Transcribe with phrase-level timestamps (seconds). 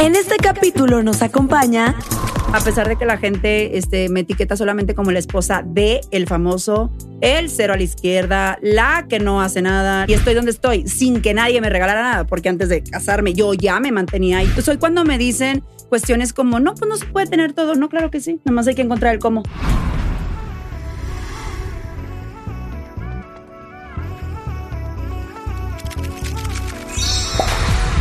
[0.00, 1.94] En este capítulo nos acompaña
[2.54, 6.26] a pesar de que la gente este, me etiqueta solamente como la esposa de el
[6.26, 10.88] famoso, el cero a la izquierda, la que no hace nada, y estoy donde estoy,
[10.88, 14.50] sin que nadie me regalara nada, porque antes de casarme yo ya me mantenía ahí.
[14.62, 18.10] Soy cuando me dicen cuestiones como, no, pues no se puede tener todo, no, claro
[18.10, 19.42] que sí, nada más hay que encontrar el cómo.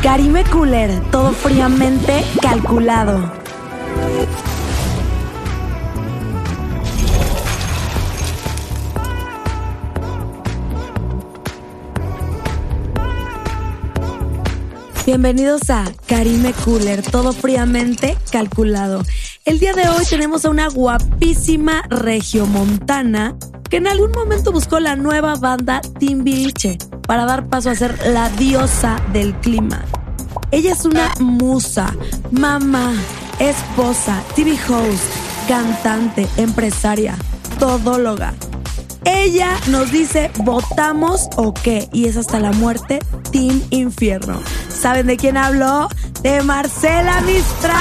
[0.02, 3.34] Karime Cooler, todo fríamente calculado.
[15.06, 19.04] Bienvenidos a Karime Cooler, todo fríamente calculado.
[19.44, 23.36] El día de hoy tenemos a una guapísima regiomontana
[23.70, 26.78] que en algún momento buscó la nueva banda Timbiriche
[27.08, 29.84] para dar paso a ser la diosa del clima.
[30.52, 31.94] Ella es una musa,
[32.32, 32.94] mamá,
[33.40, 35.04] esposa, TV host,
[35.48, 37.16] cantante, empresaria,
[37.60, 38.34] todóloga.
[39.06, 41.88] Ella nos dice, ¿votamos o qué?
[41.94, 43.00] Y es hasta la muerte,
[43.32, 44.40] Team Infierno.
[44.70, 45.88] ¿Saben de quién hablo?
[46.22, 47.76] De Marcela Mistral.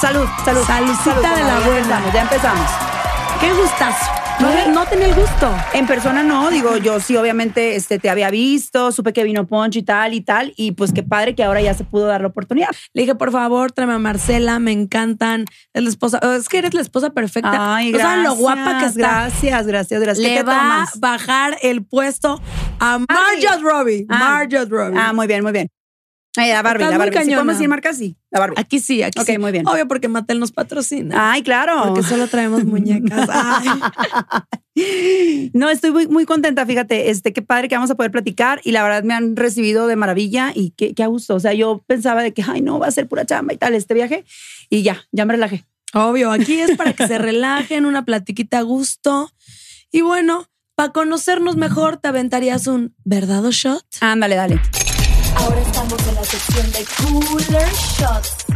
[0.00, 0.64] salud, salud.
[0.66, 2.12] Saludcita de la buena.
[2.12, 2.87] Ya empezamos.
[3.40, 4.04] Qué gustazo.
[4.40, 5.52] No, no tenía el gusto.
[5.72, 9.80] En persona no, digo, yo sí, obviamente, este, te había visto, supe que vino Poncho
[9.80, 12.28] y tal y tal, y pues qué padre que ahora ya se pudo dar la
[12.28, 12.68] oportunidad.
[12.94, 15.44] Le dije, por favor, tráeme a Marcela, me encantan.
[15.72, 17.74] Es la esposa, es que eres la esposa perfecta.
[17.76, 19.00] Ay, o sea, gracias, lo guapa que está.
[19.00, 20.24] Gracias, gracias, gracias.
[20.26, 20.94] ¿Qué Le te va tomas?
[20.94, 22.40] a bajar el puesto
[22.78, 24.06] a Margot Robbie.
[24.08, 24.18] Ah.
[24.18, 24.98] Margot Robbie.
[24.98, 25.68] Ah, muy bien, muy bien.
[26.38, 27.12] Ay, la Barbie, la muy Barbie.
[27.12, 27.36] ¿Sí cañona.
[27.36, 27.92] podemos decir marca?
[27.92, 28.54] Sí, la Barbie.
[28.58, 29.38] Aquí sí, aquí Ok, sí.
[29.38, 29.66] muy bien.
[29.66, 31.32] Obvio porque Mattel nos patrocina.
[31.32, 31.82] Ay, claro.
[31.86, 33.28] Porque solo traemos muñecas.
[33.32, 33.68] Ay.
[35.54, 38.70] No, estoy muy, muy contenta, fíjate, este, qué padre que vamos a poder platicar y
[38.72, 41.34] la verdad me han recibido de maravilla y qué, qué a gusto.
[41.34, 43.74] O sea, yo pensaba de que, ay, no, va a ser pura chamba y tal
[43.74, 44.24] este viaje
[44.70, 45.64] y ya, ya me relajé.
[45.94, 49.32] Obvio, aquí es para que se relajen, una platiquita a gusto.
[49.90, 53.84] Y bueno, para conocernos mejor, te aventarías un verdad o shot.
[54.00, 54.60] Ándale, dale.
[55.38, 58.46] Ahora estamos en la sección de Cooler Shots.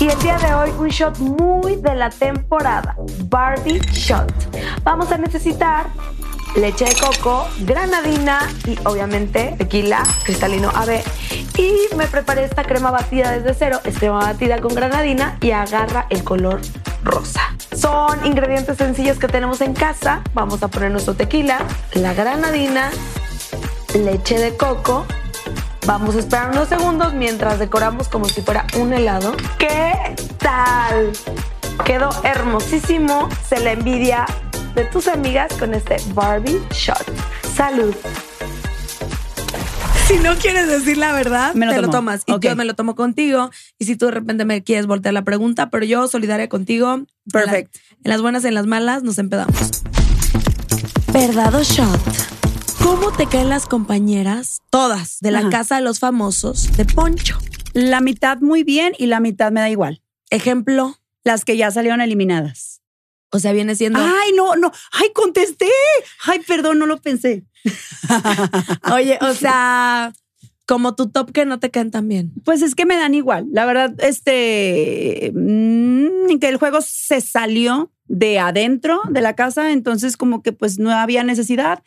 [0.00, 4.32] Y el día de hoy un shot muy de la temporada, Barbie Shot.
[4.82, 5.88] Vamos a necesitar
[6.56, 11.02] leche de coco, granadina y obviamente tequila cristalino AB.
[11.58, 16.06] Y me preparé esta crema batida desde cero, es crema batida con granadina y agarra
[16.08, 16.60] el color
[17.04, 17.42] rosa.
[17.76, 20.22] Son ingredientes sencillos que tenemos en casa.
[20.32, 22.90] Vamos a poner nuestro tequila, la granadina,
[23.94, 25.06] leche de coco.
[25.86, 29.34] Vamos a esperar unos segundos mientras decoramos como si fuera un helado.
[29.58, 29.92] ¿Qué
[30.38, 31.10] tal?
[31.84, 33.28] Quedó hermosísimo.
[33.48, 34.26] Se la envidia
[34.74, 37.04] de tus amigas con este Barbie Shot.
[37.56, 37.94] Salud.
[40.06, 42.22] Si no quieres decir la verdad, Me lo te lo tomas.
[42.26, 43.50] Y yo me lo tomo contigo.
[43.78, 47.00] Y si tú de repente me quieres voltear la pregunta, pero yo solidaria contigo.
[47.32, 47.74] Perfect.
[47.76, 49.82] En, la- en las buenas y en las malas nos empedamos.
[51.12, 52.29] ¿Verdad o shot?
[52.82, 55.50] ¿Cómo te caen las compañeras, todas, de la Ajá.
[55.50, 57.38] casa de los famosos, de Poncho?
[57.72, 60.02] La mitad muy bien y la mitad me da igual.
[60.30, 62.80] Ejemplo, Las que ya salieron eliminadas.
[63.30, 64.00] o sea, viene siendo.
[64.00, 64.72] Ay, no, no.
[64.92, 65.68] Ay, contesté.
[66.24, 67.44] Ay, perdón, no lo pensé.
[68.92, 70.12] Oye, o sea,
[70.66, 72.32] como tu top que no te caen tan bien.
[72.44, 73.46] Pues es que me dan igual.
[73.52, 80.16] La verdad, este, mm, que el juego se salió de adentro de la casa, entonces
[80.16, 81.82] como que pues no había necesidad.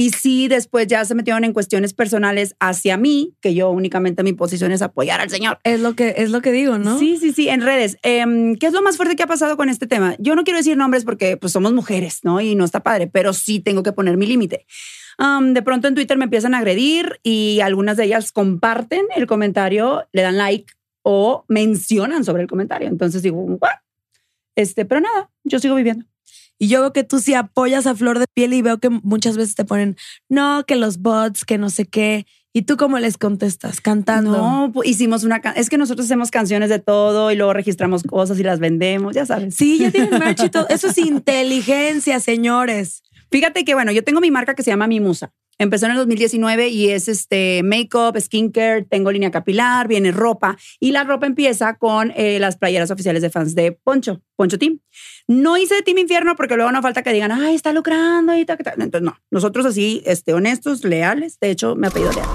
[0.00, 4.32] Y sí, después ya se metieron en cuestiones personales hacia mí, que yo únicamente mi
[4.32, 5.58] posición es apoyar al Señor.
[5.64, 7.00] Es lo que, es lo que digo, ¿no?
[7.00, 7.98] Sí, sí, sí, en redes.
[8.04, 10.14] Em, ¿Qué es lo más fuerte que ha pasado con este tema?
[10.20, 12.40] Yo no quiero decir nombres porque pues somos mujeres, ¿no?
[12.40, 14.66] Y no está padre, pero sí tengo que poner mi límite.
[15.18, 19.26] Am, de pronto en Twitter me empiezan a agredir y algunas de ellas comparten el
[19.26, 22.86] comentario, le dan like o mencionan sobre el comentario.
[22.86, 23.80] Entonces digo, ¿what?
[24.54, 26.04] Este, pero nada, yo sigo viviendo.
[26.58, 29.36] Y yo veo que tú sí apoyas a flor de piel y veo que muchas
[29.36, 29.96] veces te ponen,
[30.28, 32.26] no, que los bots, que no sé qué.
[32.52, 33.80] ¿Y tú cómo les contestas?
[33.80, 34.32] Cantando.
[34.32, 35.36] No, hicimos una...
[35.54, 39.26] Es que nosotros hacemos canciones de todo y luego registramos cosas y las vendemos, ya
[39.26, 39.54] sabes.
[39.54, 40.66] Sí, ya tienen merch y todo.
[40.68, 43.02] Eso es inteligencia, señores.
[43.30, 45.32] Fíjate que, bueno, yo tengo mi marca que se llama Mi Musa.
[45.58, 50.92] Empezó en el 2019 y es este make-up, skincare, tengo línea capilar, viene ropa y
[50.92, 54.78] la ropa empieza con eh, las playeras oficiales de fans de Poncho, Poncho Team.
[55.26, 58.58] No hice Team Infierno porque luego no falta que digan, ay, está lucrando y tal,
[58.58, 58.80] tal.
[58.80, 61.38] Entonces, no, nosotros así, este, honestos, leales.
[61.40, 62.28] De hecho, me ha pedido leal.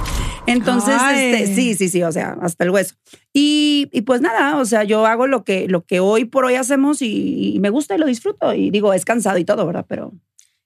[0.46, 2.96] Entonces, este, sí, sí, sí, o sea, hasta el hueso.
[3.31, 6.56] Y, y pues nada, o sea, yo hago lo que, lo que hoy por hoy
[6.56, 8.54] hacemos y, y me gusta y lo disfruto.
[8.54, 9.86] Y digo, es cansado y todo, ¿verdad?
[9.88, 10.14] Pero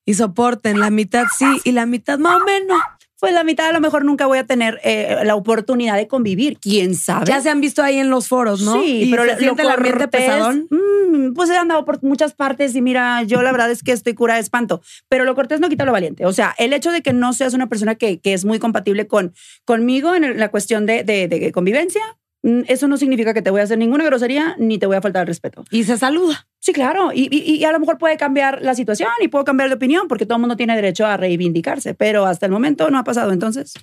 [0.07, 2.79] Y soporten, la mitad sí y la mitad más o menos.
[3.19, 6.57] pues la mitad a lo mejor nunca voy a tener eh, la oportunidad de convivir.
[6.61, 7.25] ¿Quién sabe?
[7.25, 8.81] Ya se han visto ahí en los foros, ¿no?
[8.81, 10.67] Sí, pero lo, siente el ambiente pesadón.
[10.69, 14.13] Mm, pues he andado por muchas partes y mira, yo la verdad es que estoy
[14.13, 14.81] cura de espanto.
[15.09, 16.25] Pero lo cortés no quita lo valiente.
[16.25, 19.07] O sea, el hecho de que no seas una persona que, que es muy compatible
[19.07, 19.33] con,
[19.65, 22.17] conmigo en la cuestión de, de, de convivencia,
[22.67, 25.21] eso no significa que te voy a hacer ninguna grosería ni te voy a faltar
[25.21, 25.65] el respeto.
[25.69, 26.47] Y se saluda.
[26.59, 27.11] Sí, claro.
[27.13, 30.25] Y, y, a lo mejor puede cambiar la situación y puedo cambiar de opinión porque
[30.25, 33.31] todo el mundo tiene derecho a reivindicarse, pero hasta el momento no ha pasado.
[33.31, 33.73] Entonces.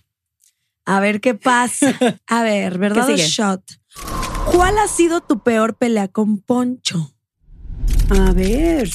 [0.87, 1.95] A ver qué pasa.
[2.27, 3.09] A ver, ¿verdad?
[3.09, 3.63] Shot.
[4.53, 7.15] ¿Cuál ha sido tu peor pelea con Poncho?
[8.11, 8.91] A ver.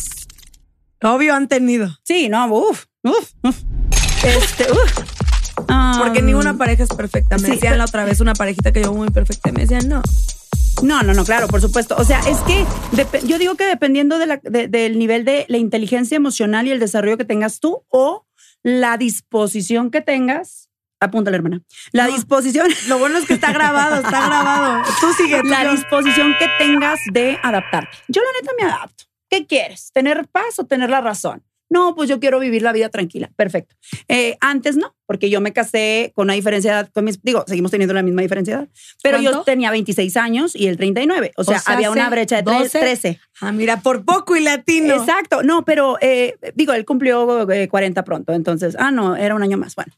[1.01, 1.89] Obvio han tenido.
[2.03, 3.63] Sí, no, uff, uff, uf.
[4.23, 5.18] Este, uff.
[5.65, 7.37] Porque ninguna pareja es perfecta.
[7.37, 10.01] Me decían la otra vez una parejita que yo muy perfecta y me decían no.
[10.81, 11.95] No, no, no, claro, por supuesto.
[11.97, 12.65] O sea, es que
[13.27, 17.17] yo digo que dependiendo de la, del nivel de la inteligencia emocional y el desarrollo
[17.17, 18.25] que tengas tú o
[18.63, 20.69] la disposición que tengas,
[20.99, 21.61] apúntale, hermana.
[21.91, 22.67] La disposición.
[22.87, 24.83] Lo bueno es que está grabado, está grabado.
[25.01, 25.43] Tú sigue.
[25.43, 27.97] la disposición que tengas de adaptarte.
[28.07, 29.05] Yo, la neta, me adapto.
[29.29, 29.91] ¿Qué quieres?
[29.93, 31.43] ¿Tener paz o tener la razón?
[31.69, 33.31] No, pues yo quiero vivir la vida tranquila.
[33.35, 33.75] Perfecto.
[34.07, 37.43] Eh, antes no, porque yo me casé con una diferencia de edad, con mis, digo,
[37.47, 38.71] seguimos teniendo la misma diferencia de edad,
[39.01, 41.31] pero yo tenía 26 años y él 39.
[41.35, 43.19] O sea, había una brecha de 13.
[43.41, 44.95] Ah, mira, por poco y latino.
[44.95, 45.43] Exacto.
[45.43, 48.33] No, pero eh, digo, él cumplió 40 eh, pronto.
[48.33, 49.75] Entonces, ah, no, era un año más.
[49.75, 49.93] Bueno,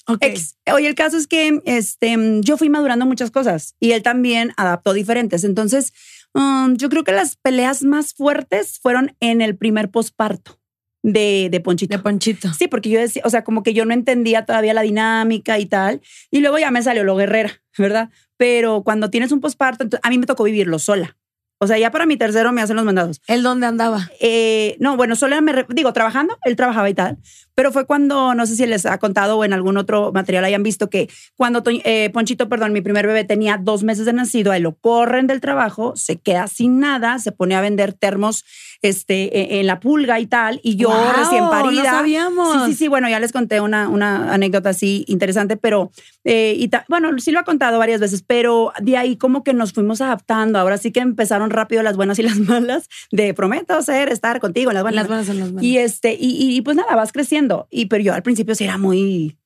[0.73, 4.93] Oye, el caso es que este, yo fui madurando muchas cosas y él también adaptó
[4.93, 5.43] diferentes.
[5.43, 5.93] Entonces,
[6.33, 10.60] um, yo creo que las peleas más fuertes fueron en el primer posparto
[11.03, 11.95] de, de Ponchito.
[11.95, 12.53] De Ponchito.
[12.53, 15.65] Sí, porque yo decía, o sea, como que yo no entendía todavía la dinámica y
[15.65, 16.01] tal.
[16.29, 18.09] Y luego ya me salió lo guerrera, ¿verdad?
[18.37, 21.17] Pero cuando tienes un posparto, a mí me tocó vivirlo sola.
[21.63, 23.21] O sea, ya para mi tercero me hacen los mandados.
[23.27, 24.09] ¿El dónde andaba?
[24.19, 27.19] Eh, no, bueno, solo me, digo, trabajando, él trabajaba y tal,
[27.55, 30.63] pero fue cuando, no sé si les ha contado o en algún otro material hayan
[30.63, 34.61] visto que cuando eh, Ponchito, perdón, mi primer bebé tenía dos meses de nacido, ahí
[34.61, 38.45] lo corren del trabajo, se queda sin nada, se pone a vender termos
[38.81, 41.83] este, e, en la pulga y tal, y yo recién parida.
[41.83, 42.65] No sabíamos.
[42.65, 45.91] Sí, sí, sí, bueno, ya les conté una, una anécdota así interesante, pero,
[46.23, 49.73] eh, y bueno, sí lo ha contado varias veces, pero de ahí como que nos
[49.73, 54.09] fuimos adaptando, ahora sí que empezaron rápido las buenas y las malas, de prometo ser,
[54.09, 55.01] estar contigo, las buenas.
[55.01, 55.63] Las buenas son las malas.
[55.63, 58.77] Y, este, y, y pues nada, vas creciendo, y pero yo al principio sí era
[58.77, 59.37] muy,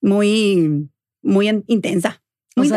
[0.00, 0.88] muy,
[1.22, 2.22] muy intensa.
[2.56, 2.70] Muy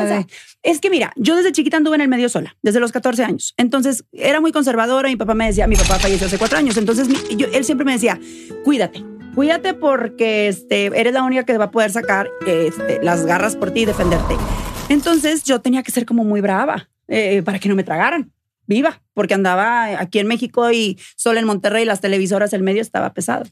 [0.62, 3.54] Es que mira, yo desde chiquita anduve en el medio sola, desde los 14 años.
[3.58, 5.10] Entonces era muy conservadora.
[5.10, 6.78] Mi papá me decía, mi papá falleció hace cuatro años.
[6.78, 8.20] Entonces yo, él siempre me decía,
[8.64, 9.04] cuídate,
[9.36, 13.72] cuídate porque este, eres la única que va a poder sacar este, las garras por
[13.72, 14.36] ti y defenderte.
[14.90, 18.32] Entonces yo tenía que ser como muy brava eh, para que no me tragaran.
[18.66, 23.14] Viva, porque andaba aquí en México y solo en Monterrey las televisoras, el medio estaba
[23.14, 23.46] pesado.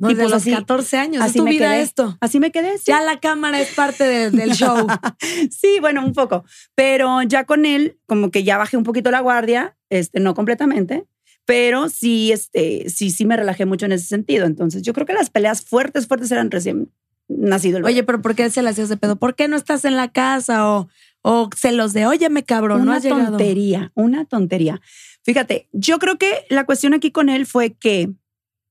[0.00, 1.22] Y pues los 14 años.
[1.22, 2.16] Así me vida esto.
[2.20, 2.74] Así me quedé.
[2.86, 4.86] Ya la cámara es parte del show.
[5.50, 6.44] sí, bueno, un poco.
[6.74, 11.06] Pero ya con él, como que ya bajé un poquito la guardia, este, no completamente,
[11.44, 14.46] pero sí, este, sí, sí me relajé mucho en ese sentido.
[14.46, 16.92] Entonces, yo creo que las peleas fuertes, fuertes eran recién
[17.28, 19.16] nacido el Oye, pero ¿por qué se le hacías de pedo?
[19.16, 20.68] ¿Por qué no estás en la casa?
[20.68, 20.88] O,
[21.22, 24.80] o los de, oye, me cabrón, una no has tontería, una tontería.
[25.22, 28.10] Fíjate, yo creo que la cuestión aquí con él fue que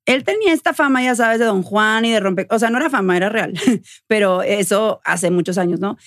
[0.08, 2.78] él tenía esta fama, ya sabes, de Don Juan y de romper, o sea, no
[2.78, 3.54] era fama, era real,
[4.08, 5.98] pero eso hace muchos años, ¿no?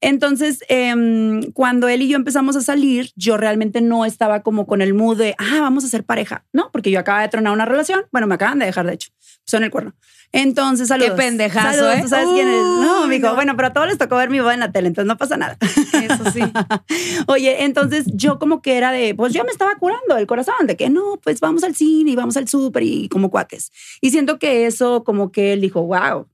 [0.00, 4.80] Entonces, em, cuando él y yo empezamos a salir, yo realmente no estaba como con
[4.80, 6.70] el mood de, ah, vamos a ser pareja, ¿no?
[6.70, 9.10] Porque yo acaba de tronar una relación, bueno, me acaban de dejar, de hecho,
[9.44, 9.94] son el cuerno.
[10.30, 11.12] Entonces, saludos.
[11.12, 12.00] Qué pendejazo, ¿eh?
[12.02, 12.54] ¿Tú sabes quién es?
[12.54, 13.34] No, amigo.
[13.34, 15.36] Bueno, pero a todos les tocó ver mi boda en la tele, entonces no pasa
[15.36, 15.56] nada.
[15.60, 16.42] Eso sí.
[17.26, 20.76] Oye, entonces yo como que era de, pues yo me estaba curando el corazón, de
[20.76, 23.72] que no, pues vamos al cine y vamos al súper y como cuates.
[24.00, 26.28] Y siento que eso como que él dijo, wow,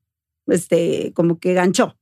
[0.49, 1.97] este, como que ganchó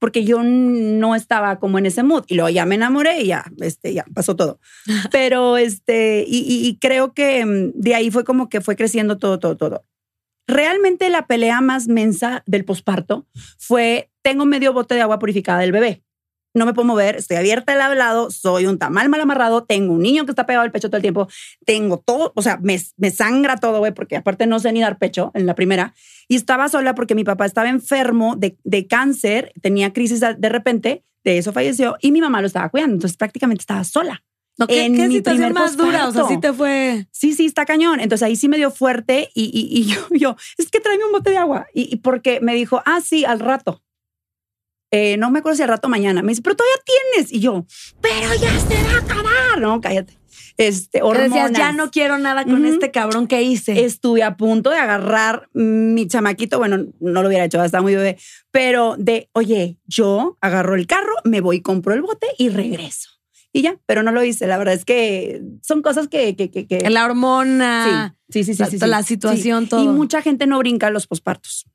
[0.00, 3.44] porque yo no estaba como en ese mood y luego ya me enamoré y ya,
[3.60, 4.58] este, ya pasó todo.
[5.12, 9.38] Pero este, y, y, creo que mm, de ahí fue como que fue creciendo todo,
[9.38, 9.84] todo, todo.
[10.48, 13.28] Realmente la pelea más mensa del posparto
[13.58, 16.02] fue, tengo medio bote de agua purificada del bebé
[16.54, 20.02] no me puedo mover, estoy abierta al hablado, soy un tamal mal amarrado, tengo un
[20.02, 21.28] niño que está pegado al pecho todo el tiempo,
[21.64, 24.98] tengo todo, o sea, me, me sangra todo, güey, porque aparte no sé ni dar
[24.98, 25.94] pecho en la primera.
[26.30, 31.02] Y estaba sola porque mi papá estaba enfermo de, de cáncer, tenía crisis de repente,
[31.24, 34.22] de eso falleció, y mi mamá lo estaba cuidando, entonces prácticamente estaba sola.
[34.68, 36.06] ¿Qué, en ¿qué mi situación más dura?
[36.06, 37.08] O sea, sí te fue.
[37.10, 37.98] Sí, sí, está cañón.
[37.98, 41.30] Entonces ahí sí me dio fuerte y, y, yo, yo, es que tráeme un bote
[41.30, 41.66] de agua.
[41.74, 43.82] Y, y porque me dijo, ah, sí, al rato.
[44.92, 46.22] eh, no me acuerdo si al rato mañana.
[46.22, 47.32] Me dice, pero todavía tienes.
[47.32, 47.64] Y yo,
[48.00, 49.60] pero ya se va a acabar.
[49.60, 50.19] No, cállate.
[50.66, 51.30] Este, hormonas.
[51.30, 53.84] decías, ya no quiero nada con este cabrón que hice.
[53.84, 56.58] Estuve a punto de agarrar mi chamaquito.
[56.58, 58.18] Bueno, no lo hubiera hecho, estaba muy bebé.
[58.50, 63.08] Pero de, oye, yo agarro el carro, me voy, compro el bote y regreso.
[63.52, 64.46] Y ya, pero no lo hice.
[64.46, 66.36] La verdad es que son cosas que...
[66.36, 68.16] que, que, que- la hormona.
[68.28, 68.86] Sí, sí, sí, sí, la- sí, sí.
[68.86, 69.70] la situación, Sí.
[69.70, 69.82] todo.
[69.84, 71.66] Y mucha gente no brinca los pospartos.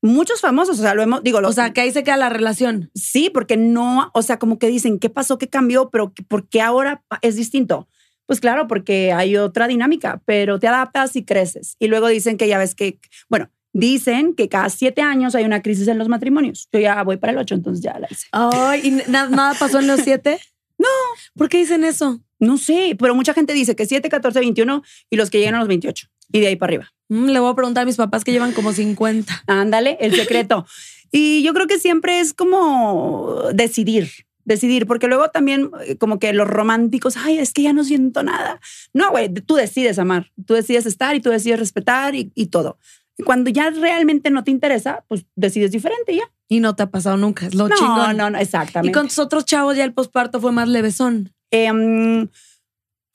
[0.00, 2.28] Muchos famosos, o sea, lo hemos, digo, los, O sea, que ahí se queda la
[2.28, 2.90] relación.
[2.94, 5.38] sí, porque no, o sea, como que dicen, ¿qué pasó?
[5.38, 5.90] ¿Qué cambió?
[5.90, 7.88] Pero ¿por qué ahora es distinto?
[8.28, 11.74] Pues claro, porque hay otra dinámica, pero te adaptas y creces.
[11.80, 15.62] Y luego dicen que ya ves que, bueno, dicen que cada siete años hay una
[15.62, 16.68] crisis en los matrimonios.
[16.70, 18.26] Yo ya voy para el ocho, entonces ya la hice.
[18.32, 20.38] Ay, ¿y na- nada pasó en los siete?
[20.80, 20.86] No.
[21.34, 22.20] ¿Por qué dicen eso?
[22.38, 25.58] No sé, pero mucha gente dice que 7, 14, 21 y los que llegan a
[25.58, 26.92] los 28 y de ahí para arriba.
[27.08, 29.42] Mm, le voy a preguntar a mis papás que llevan como 50.
[29.48, 30.66] Ándale, el secreto.
[31.10, 34.08] y yo creo que siempre es como decidir,
[34.48, 38.22] decidir, porque luego también eh, como que los románticos, ay, es que ya no siento
[38.24, 38.60] nada.
[38.92, 42.78] No, güey, tú decides amar, tú decides estar y tú decides respetar y, y todo.
[43.16, 46.30] Y cuando ya realmente no te interesa, pues decides diferente y ya.
[46.48, 47.46] Y no te ha pasado nunca.
[47.46, 48.16] Es lo No, chingón.
[48.16, 48.96] no, no, Y exactamente.
[48.98, 51.32] con tus otros chavos ya el posparto fue más levesón.
[51.50, 52.28] Em,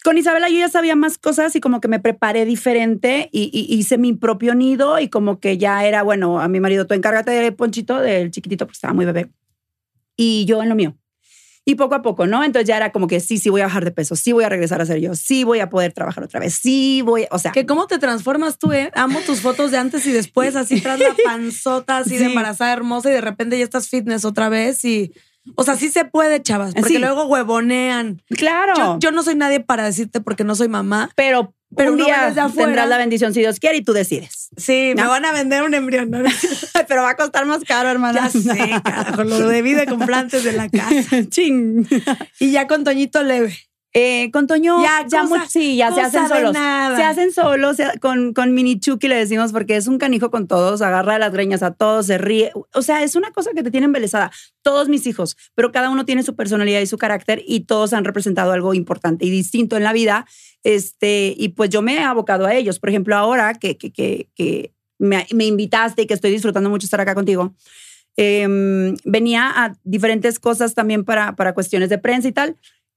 [0.03, 3.73] con Isabela yo ya sabía más cosas y como que me preparé diferente y, y
[3.75, 7.31] hice mi propio nido y como que ya era, bueno, a mi marido, tú encárgate
[7.31, 9.29] de Ponchito, del chiquitito, porque estaba muy bebé.
[10.17, 10.95] Y yo en lo mío.
[11.65, 12.43] Y poco a poco, ¿no?
[12.43, 14.49] Entonces ya era como que sí, sí voy a bajar de peso, sí voy a
[14.49, 17.53] regresar a ser yo, sí voy a poder trabajar otra vez, sí voy, o sea,
[17.53, 18.91] Que cómo te transformas tú, ¿eh?
[18.95, 23.09] Amo tus fotos de antes y después, así tras la panzota, así de embarazada hermosa
[23.09, 25.13] y de repente ya estás fitness otra vez y...
[25.55, 26.97] O sea, sí se puede, chavas, porque Sí.
[26.99, 28.21] luego huevonean.
[28.29, 28.73] claro.
[28.77, 31.11] Yo, yo no soy nadie para decirte porque no soy mamá.
[31.15, 32.67] pero, Pero un día ve desde afuera.
[32.67, 34.49] tendrás la bendición si Dios quiere y tú decides.
[34.57, 36.09] Sí, me van a vender un embrión.
[36.11, 36.23] ¿no?
[36.87, 38.29] pero va a costar más caro, hermana.
[38.29, 41.23] Ya sé, carajo, lo debí de comprar antes de la casa.
[41.29, 41.87] Ching.
[42.39, 43.57] Y ya con Toñito leve.
[43.95, 46.53] Eh, con Toño, Ya, ya, cosa- sí, ya se hacen solos.
[46.97, 50.47] Se hacen solos se- con, con Mini Chucky le decimos porque es un canijo con
[50.47, 52.51] todos, agarra de las greñas a todos, se ríe.
[52.73, 54.31] O sea, es una cosa que te tiene embelesada.
[54.63, 58.03] Todos mis hijos, pero cada uno tiene su personalidad y su carácter y todos han
[58.03, 60.25] representado algo importante y distinto en la vida.
[60.63, 62.79] Este, y pues yo me he abocado a ellos.
[62.79, 66.85] Por ejemplo, ahora que, que, que, que me, me invitaste y que estoy disfrutando mucho
[66.85, 67.53] estar acá contigo,
[68.15, 72.55] em, venía a diferentes cosas también para, para cuestiones de prensa y tal.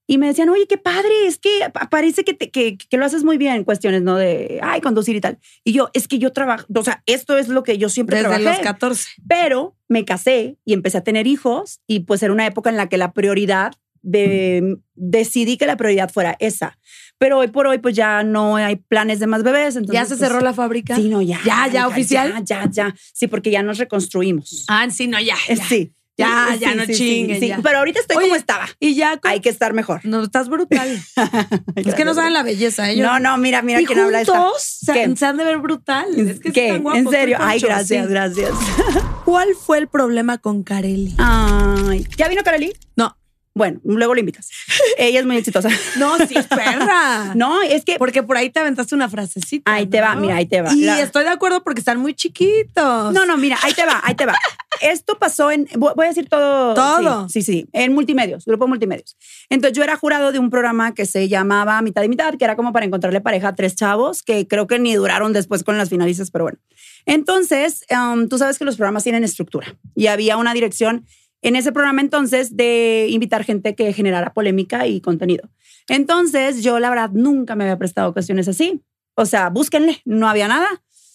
[0.09, 3.05] Y me decían, oye, qué padre, es que pa- parece que, te- que, que lo
[3.05, 4.15] haces muy bien en cuestiones, ¿no?
[4.15, 5.37] De, ay, conducir y tal.
[5.65, 8.29] Y yo, es que yo trabajo, o sea, esto es lo que yo siempre Desde
[8.29, 8.45] trabajé.
[8.45, 9.09] los 14.
[9.27, 12.87] Pero me casé y empecé a tener hijos y pues era una época en la
[12.87, 16.77] que la prioridad de, decidí que la prioridad fuera esa.
[17.17, 19.75] Pero hoy por hoy pues ya no hay planes de más bebés.
[19.75, 20.95] Entonces, ¿Ya se pues, cerró la fábrica?
[20.95, 21.39] Sí, no, ya.
[21.45, 22.31] ¿Ya, ya, oficial?
[22.45, 22.95] Ya, ya, ya.
[23.13, 24.63] Sí, porque ya nos reconstruimos.
[24.69, 25.35] Ah, sí, no, ya.
[25.49, 25.55] Ya.
[25.65, 25.91] Sí.
[26.17, 27.47] Ya, Sí, ya, no sí, chinguen, sí.
[27.49, 27.59] ya.
[27.61, 28.67] Pero ahorita estoy Oye, como estaba.
[28.79, 30.01] Y ya, con- Hay que estar mejor.
[30.03, 30.87] no, estás brutal.
[31.75, 33.05] es que no saben la belleza, ellos.
[33.05, 34.33] No, no, mira, mira y quién habla esta.
[34.41, 36.07] juntos se, se han de ver brutal.
[36.17, 37.37] Es que están guapos, ¿En serio?
[37.39, 38.51] Ay, gracias, gracias.
[39.25, 41.13] ¿Cuál fue el problema con Carelli?
[41.19, 42.73] Ay, ¿ya vino Carely?
[42.95, 43.15] No.
[43.57, 44.49] Bueno, luego lo invitas.
[44.97, 45.69] Ella es muy exitosa.
[45.97, 47.33] No, sí, es perra.
[47.35, 49.71] No, es que Porque por ahí te aventaste una frasecita.
[49.71, 50.73] Ahí te va, mira, ahí te va.
[50.73, 53.13] Y La- estoy de acuerdo porque están muy chiquitos.
[53.13, 54.35] No, no, mira, ahí te va, ahí te va.
[54.81, 56.73] Esto pasó en, voy voy a decir todo.
[56.73, 57.27] Todo.
[57.29, 59.17] Sí, sí, sí, en multimedios, grupo multimedios.
[59.49, 62.55] Entonces yo era jurado de un programa que se llamaba Mitad y Mitad, que era
[62.55, 65.89] como para encontrarle pareja a tres chavos, que creo que ni duraron después con las
[65.89, 66.59] finalistas, pero bueno.
[67.05, 71.05] Entonces, um, tú sabes que los programas tienen estructura y había una dirección
[71.41, 75.49] en ese programa entonces de invitar gente que generara polémica y contenido.
[75.87, 78.81] Entonces yo la verdad nunca me había prestado cuestiones así.
[79.15, 80.67] O sea, búsquenle, no había nada.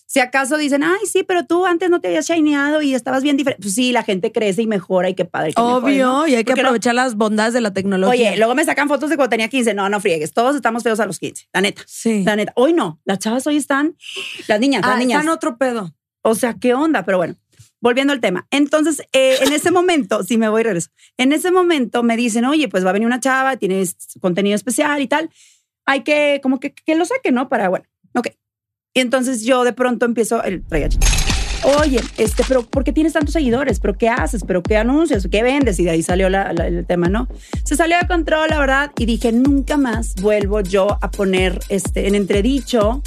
[0.06, 3.38] Si acaso dicen, ay, sí, pero tú antes no te habías shineado y estabas bien
[3.38, 3.62] diferente.
[3.62, 5.54] Pues sí, la gente crece y mejora y qué padre.
[5.54, 6.26] que mejore, Obvio, ¿no?
[6.26, 8.28] y hay que lo- aprovechar las bondades de la tecnología.
[8.30, 9.72] Oye, luego me sacan fotos de cuando tenía 15.
[9.72, 10.34] No, no friegues.
[10.34, 11.46] Todos estamos feos a los 15.
[11.54, 11.82] La neta.
[11.86, 12.24] sí.
[12.24, 12.52] La neta.
[12.56, 13.00] Hoy no.
[13.04, 13.96] Las chavas hoy están.
[14.48, 15.20] Las niñas, las Ah, niñas.
[15.20, 15.94] están otro pedo.
[16.20, 17.04] O sea, ¿qué onda?
[17.06, 17.36] Pero bueno,
[17.80, 18.46] volviendo al tema.
[18.50, 22.68] Entonces, eh, en ese momento, si me voy regreso, en ese momento me dicen, oye,
[22.68, 25.30] pues va a venir una chava, tienes contenido especial y tal.
[25.86, 27.48] Hay que, como que, que lo saque, ¿no?
[27.48, 28.28] Para, bueno, ok.
[28.94, 30.62] Y entonces yo de pronto empiezo, el.
[31.78, 33.78] Oye, este, pero ¿por qué tienes tantos seguidores?
[33.78, 34.42] ¿Pero qué haces?
[34.44, 35.28] ¿Pero qué anuncias?
[35.30, 35.78] ¿Qué vendes?
[35.78, 37.28] Y de ahí salió la- la- el tema, ¿no?
[37.64, 42.08] Se salió de control, la verdad, y dije, nunca más vuelvo yo a poner este,
[42.08, 43.00] en entredicho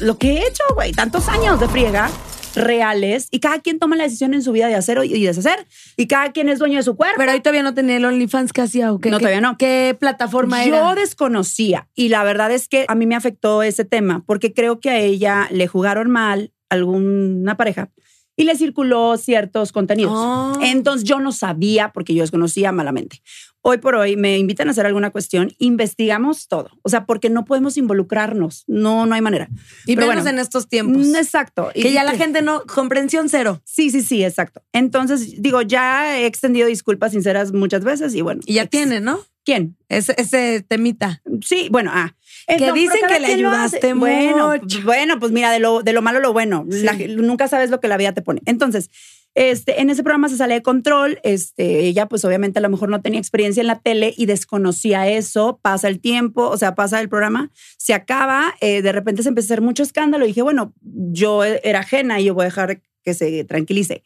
[0.00, 2.08] lo que he hecho, güey, tantos años de friega
[2.56, 6.06] reales y cada quien toma la decisión en su vida de hacer y deshacer y
[6.08, 7.16] cada quien es dueño de su cuerpo.
[7.18, 9.10] Pero ahí todavía no tenía el OnlyFans que hacía o qué.
[9.10, 9.56] No, qué- todavía no.
[9.58, 10.94] ¿Qué plataforma Yo era?
[10.94, 14.90] desconocía y la verdad es que a mí me afectó ese tema porque creo que
[14.90, 17.90] a ella le jugaron mal alguna pareja
[18.36, 20.12] y le circuló ciertos contenidos.
[20.14, 20.58] Oh.
[20.62, 23.22] Entonces yo no sabía porque yo desconocía malamente.
[23.68, 26.70] Hoy por hoy me invitan a hacer alguna cuestión, investigamos todo.
[26.82, 28.62] O sea, porque no podemos involucrarnos.
[28.68, 29.48] No, no hay manera.
[29.86, 30.38] Y Pero menos bueno.
[30.38, 31.04] en estos tiempos.
[31.04, 31.70] Mm, Exacto.
[31.74, 33.60] que Y- ya la gente no, comprensión cero.
[33.64, 34.62] Sí, sí, sí, exacto.
[34.72, 38.40] Entonces, digo, ya he extendido disculpas sinceras muchas veces y bueno.
[38.46, 39.18] Y ya ex- tiene, ¿no?
[39.44, 39.76] ¿Quién?
[39.88, 41.22] Ese, ese temita.
[41.44, 42.14] Sí, bueno, ah.
[42.48, 44.60] Eh, Que dicen que le ayudaste bueno, mucho.
[44.76, 46.64] pues, Bueno, pues mira, de lo, de lo malo lo bueno.
[46.70, 46.82] Sí.
[46.82, 48.40] La- nunca sabes lo que la vida te pone.
[48.46, 48.88] Entonces,
[49.34, 51.18] este, en ese programa se sale de control.
[51.24, 55.08] Este, ella, pues obviamente a lo mejor no tenía experiencia en la tele y desconocía
[55.08, 55.58] eso.
[55.60, 58.54] Pasa el tiempo, o sea, pasa el programa, se acaba.
[58.60, 60.24] eh, de repente se empezó a hacer mucho escándalo.
[60.24, 64.04] Y dije, bueno, yo era ajena y yo voy a dejar que se tranquilice.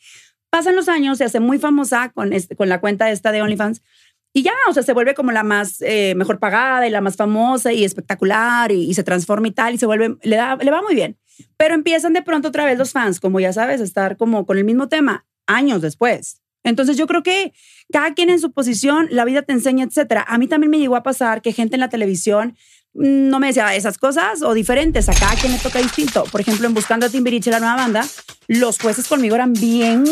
[0.49, 3.83] Pasan los años, se hace muy famosa con, este, con la cuenta esta de OnlyFans.
[4.33, 7.17] Y ya, o sea, se vuelve como la más eh, mejor pagada y la más
[7.17, 10.83] famosa y espectacular y, se transforma y tal y se vuelve, le, da, le va
[10.83, 11.19] muy bien.
[11.57, 14.59] Pero empiezan de pronto otra vez los fans, como ya sabes, a estar como con
[14.59, 16.41] el mismo tema años después.
[16.63, 17.53] Entonces yo creo que
[17.93, 20.25] cada quien en su posición, la vida te enseña, etcétera.
[20.29, 22.57] A mí también me llegó a pasar que gente en la televisión
[22.95, 25.09] no me decía esas cosas o diferentes.
[25.09, 26.25] A cada quien le toca distinto.
[26.25, 28.07] Por ejemplo, en Buscando a Timbiriche, la nueva banda,
[28.49, 30.05] los jueces conmigo eran bien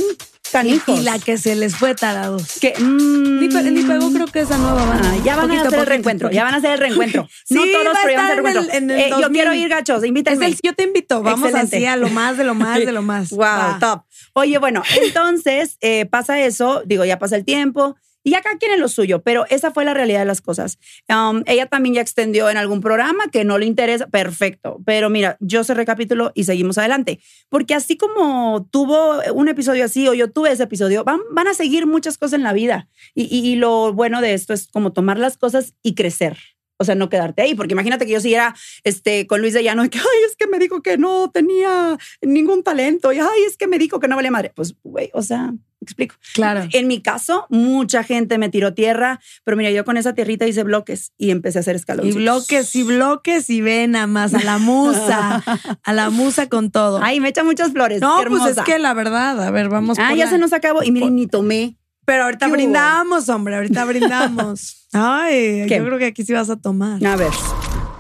[0.53, 0.99] canijos.
[0.99, 2.59] Y la que se les fue tarados.
[2.61, 5.11] que mm, Ni, ni pegó, creo que esa nueva banda.
[5.13, 6.37] Ah, ya van Poquito, a hacer el reencuentro, poquito.
[6.37, 7.29] ya van a hacer el reencuentro.
[7.45, 8.77] Sí, no todos, va pero ya van a estar hacer el en el- reencuentro.
[8.79, 9.33] en el Eh, yo 2000.
[9.33, 10.47] quiero ir, gachos, invítenme.
[10.47, 11.77] el- yo te invito, vamos Excelente.
[11.77, 13.31] así a lo más de lo más de lo más.
[13.31, 13.77] Wow, Va.
[13.81, 14.03] top.
[14.35, 17.97] Oye, bueno, entonces eh, pasa eso, digo, ya pasa el tiempo
[18.29, 20.79] y ya cada quien en lo suyo, pero esa fue la realidad de las cosas.
[21.09, 25.39] Um, ella también ya extendió en algún programa que no le interesa, perfecto, pero mira,
[25.41, 30.31] yo cerré capítulo y seguimos adelante, porque así como tuvo un episodio así o yo
[30.31, 34.21] tuve ese episodio, van, van a seguir muchas cosas en la vida y lo bueno
[34.21, 36.37] de esto es como tomar las cosas y crecer.
[36.79, 38.55] O sea, no quedarte ahí, porque imagínate que yo siguiera
[38.85, 41.99] este, con Luis de Llano, de que, ay, es que me dijo que no tenía
[42.23, 44.53] ningún talento, y ay, es que me dijo que no vale madre.
[44.55, 46.15] Pues, güey, o sea, me explico.
[46.35, 46.67] Claro.
[46.73, 50.63] En mi caso, mucha gente me tiró tierra, pero mira, yo con esa tierrita hice
[50.63, 52.15] bloques y empecé a hacer Y escalones.
[52.15, 55.43] bloques y bloques y ven nada más a la musa,
[55.83, 57.01] a la musa con todo.
[57.03, 58.01] Ay, me echa muchas flores.
[58.01, 60.53] no, pues es que la verdad, a ver, vamos Ah, por ya la- se nos
[60.53, 60.83] acabó.
[60.85, 61.77] Y miren, ni tomé.
[62.09, 64.89] Pero ahorita brindamos, hombre, ahorita brindamos.
[64.95, 65.77] Ay, ¿Qué?
[65.77, 67.05] yo creo que aquí sí vas a tomar.
[67.07, 67.29] A ver.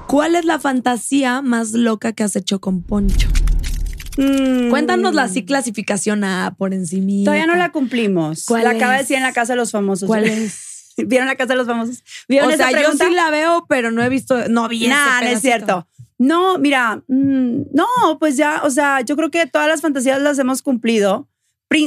[0.07, 3.29] ¿Cuál es la fantasía más loca que has hecho con Poncho?
[4.17, 7.27] Mm, Cuéntanosla así, clasificación A por encima.
[7.27, 8.47] Todavía no la cumplimos.
[8.47, 10.07] ¿Cuál la acaba de decir en la casa de los famosos.
[10.07, 10.95] ¿Cuál es?
[10.97, 12.03] ¿Vieron la casa de los famosos?
[12.27, 13.05] ¿Vieron O esa sea, yo pregunta?
[13.05, 15.87] sí la veo, pero no he visto, no vi Nah, no es cierto.
[16.17, 17.87] No, mira, mm, no,
[18.19, 21.29] pues ya, o sea, yo creo que todas las fantasías las hemos cumplido.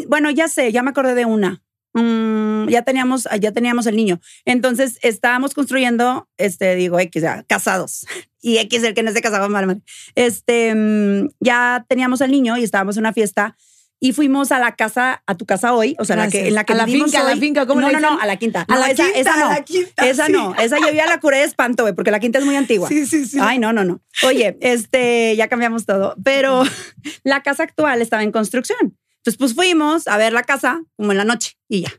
[0.07, 1.63] Bueno, ya sé, ya me acordé de una.
[1.93, 4.19] Mm, ya teníamos, ya teníamos el niño.
[4.45, 8.05] Entonces estábamos construyendo, este, digo, X, ya, casados.
[8.43, 9.83] Y X, el que no esté casado, mal, mal.
[10.15, 13.55] Este, mm, ya teníamos el niño y estábamos en una fiesta
[14.03, 16.63] y fuimos a la casa, a tu casa hoy, o sea, la que, en la
[16.63, 17.39] que A la finca, a la hoy.
[17.39, 18.65] finca, ¿cómo no, no, no, a la quinta.
[18.67, 19.49] A No, la esa, quinta, esa a no.
[19.49, 20.31] la quinta, Esa sí.
[20.31, 22.55] no, esa yo vi a la curé de espanto, güey, porque la quinta es muy
[22.55, 22.89] antigua.
[22.89, 23.37] Sí, sí, sí.
[23.39, 24.01] Ay, no, no, no.
[24.25, 26.63] Oye, este, ya cambiamos todo, pero
[27.23, 28.97] la casa actual estaba en construcción.
[29.21, 31.91] Entonces, pues fuimos a ver la casa como en la noche y ya.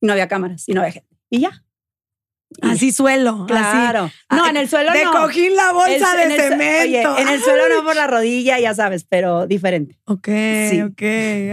[0.00, 1.08] Y no había cámaras y no había gente.
[1.30, 1.64] Y ya.
[2.62, 3.44] Así suelo.
[3.46, 4.04] Claro.
[4.28, 4.40] así.
[4.40, 5.12] No, en el suelo no.
[5.12, 7.12] cojín la bolsa El- en de el cemento.
[7.14, 9.98] Oye, en el suelo no por la rodilla, ya sabes, pero diferente.
[10.06, 10.28] Ok,
[10.70, 10.80] Sí.
[10.82, 11.02] ok,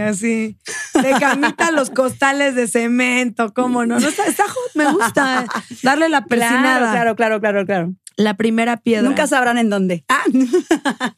[0.08, 0.56] así.
[1.02, 4.00] De camita los costales de cemento, ¿cómo no?
[4.00, 5.44] no está, está me gusta
[5.82, 6.92] darle la persinada.
[6.92, 7.94] Claro, claro, claro, claro, claro.
[8.16, 9.06] La primera piedra.
[9.06, 10.04] Nunca sabrán en dónde.
[10.08, 10.24] Ah,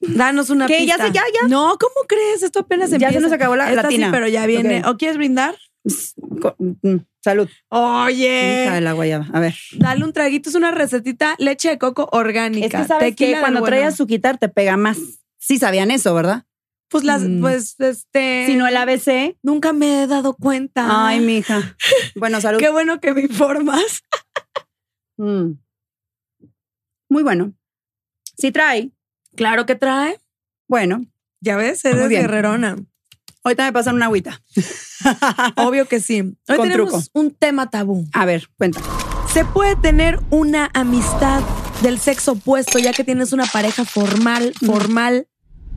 [0.00, 0.84] Danos una ¿Qué?
[0.86, 1.48] ¿Ya se- ya, ya?
[1.48, 2.42] No, ¿cómo crees?
[2.42, 3.14] Esto apenas Ya empieza.
[3.14, 4.10] se nos acabó la- Esta la sí, tina.
[4.10, 4.82] pero ya viene.
[4.86, 5.56] ¿O quieres brindar?
[6.42, 7.48] co- mm, salud.
[7.68, 8.64] Oye.
[8.64, 9.26] Hija de la guayaba.
[9.32, 9.54] A ver.
[9.78, 12.78] Dale un traguito, es una recetita, leche de coco orgánica.
[12.78, 13.76] Es que sabes tequila que cuando bueno.
[13.76, 14.98] traes su quitar te pega más.
[15.38, 16.44] Sí sabían eso, ¿verdad?
[16.88, 17.40] Pues las, Mm.
[17.40, 18.46] pues, este.
[18.46, 19.36] Si no el ABC.
[19.42, 21.06] Nunca me he dado cuenta.
[21.06, 21.76] Ay, mija.
[22.16, 22.58] Bueno, salud.
[22.58, 24.02] Qué bueno que me informas.
[25.16, 25.52] Mm.
[27.08, 27.54] Muy bueno.
[28.36, 28.90] Sí trae.
[29.36, 30.18] Claro que trae.
[30.68, 31.04] Bueno,
[31.40, 32.76] Ya ves, eres guerrerona.
[33.44, 34.42] ahorita me pasan una agüita.
[35.56, 36.20] Obvio que sí.
[36.48, 37.20] Hoy Con tenemos truco.
[37.20, 38.06] un tema tabú.
[38.12, 38.80] A ver, cuenta.
[39.32, 41.42] ¿Se puede tener una amistad
[41.82, 45.28] del sexo opuesto ya que tienes una pareja formal, formal,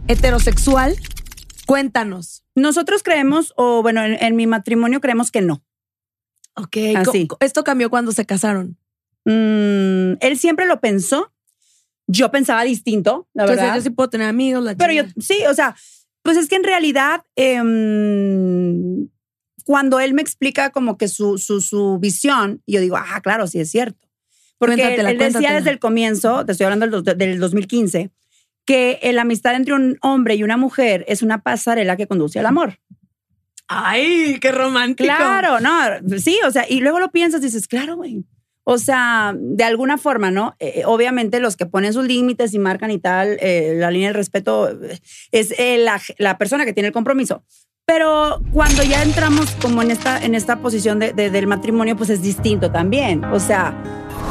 [0.07, 0.95] heterosexual?
[1.67, 2.43] Cuéntanos.
[2.55, 5.61] Nosotros creemos, o bueno, en, en mi matrimonio creemos que no.
[6.55, 6.77] Ok.
[6.95, 7.27] Así.
[7.27, 8.77] co- Esto cambió cuando se casaron.
[9.25, 11.31] Mm, él siempre lo pensó.
[12.11, 13.75] Yo pensaba distinto, la Entonces, verdad.
[13.77, 15.21] yo sí puedo tener amigos, la Pero yo, chingada.
[15.21, 15.75] sí, o sea,
[16.23, 19.07] pues es que en realidad, em,
[19.65, 23.59] cuando él me explica como que su, su, su visión, yo digo, ah, claro, sí
[23.59, 24.07] es cierto.
[24.57, 25.59] Porque él, Cuéntatela, él decía cuéntatela.
[25.59, 28.09] desde el comienzo, te estoy hablando del, dos- del 2015,
[28.65, 32.45] que la amistad entre un hombre y una mujer es una pasarela que conduce al
[32.47, 32.79] amor.
[33.67, 35.05] Ay, qué romántico.
[35.07, 38.25] Claro, no, sí, o sea, y luego lo piensas y dices, claro, güey.
[38.71, 40.55] O sea, de alguna forma, ¿no?
[40.59, 44.15] Eh, obviamente los que ponen sus límites y marcan y tal, eh, la línea del
[44.15, 44.99] respeto eh,
[45.31, 47.43] es la, la, persona que tiene el compromiso.
[47.87, 52.21] Pero cuando ya entramos como en esta, en esta posición de, del matrimonio, pues es
[52.21, 53.25] distinto también.
[53.25, 53.73] O sea,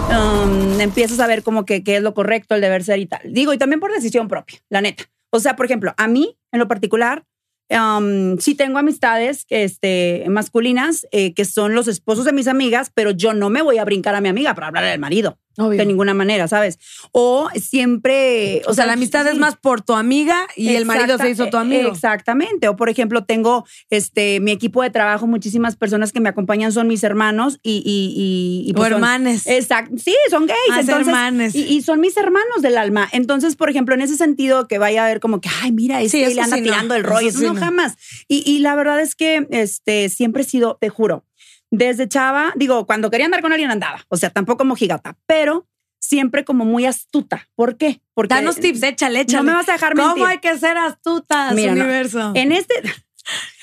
[0.09, 3.23] um, empiezas a ver como que qué es lo correcto, el deber ser y tal.
[3.25, 5.03] Digo, y también por decisión propia, la neta.
[5.31, 7.25] O sea, por ejemplo, a mí, en lo particular,
[7.71, 13.11] Um, sí tengo amistades este, masculinas eh, que son los esposos de mis amigas, pero
[13.11, 15.39] yo no me voy a brincar a mi amiga para hablar del marido.
[15.59, 16.79] De ninguna manera, ¿sabes?
[17.13, 18.63] O siempre.
[18.67, 21.57] O, sea, la amistad es más por tu amiga y el marido se hizo tu
[21.57, 21.91] amigo.
[21.91, 22.69] Exactamente.
[22.69, 26.87] O por ejemplo, tengo este mi equipo de trabajo, muchísimas personas que me acompañan son
[26.87, 27.83] mis hermanos y.
[27.85, 29.47] y, y, pues hermanes.
[29.47, 29.95] Exacto.
[29.99, 30.59] Sí, son gays.
[30.71, 31.55] Ah, hermanes.
[31.55, 33.09] Y, son mis hermanos del alma.
[33.13, 36.35] Entonces, por ejemplo, en ese sentido, que vaya a ver como que, ay, mira, este
[36.35, 37.29] le anda tirando el rollo.
[37.29, 37.97] Eso, no, jamás.
[38.29, 41.25] Y, la verdad es que este, siempre he sido, te juro,
[41.71, 45.67] desde chava, digo, cuando quería andar con alguien andaba, o sea, tampoco mojigata, pero
[46.01, 47.49] siempre como muy astuta.
[47.55, 48.01] ¿Por qué?
[48.15, 49.39] Porque Danos tips, échale, échale.
[49.39, 50.13] No me vas a dejar mentir.
[50.13, 52.33] ¿Cómo hay que ser astutas, Mira, universo?
[52.35, 52.75] En este...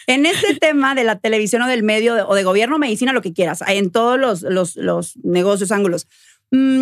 [0.08, 3.34] En este tema de la televisión o del medio o de gobierno, medicina, lo que
[3.34, 6.08] quieras, en todos los, los, los negocios, ángulos,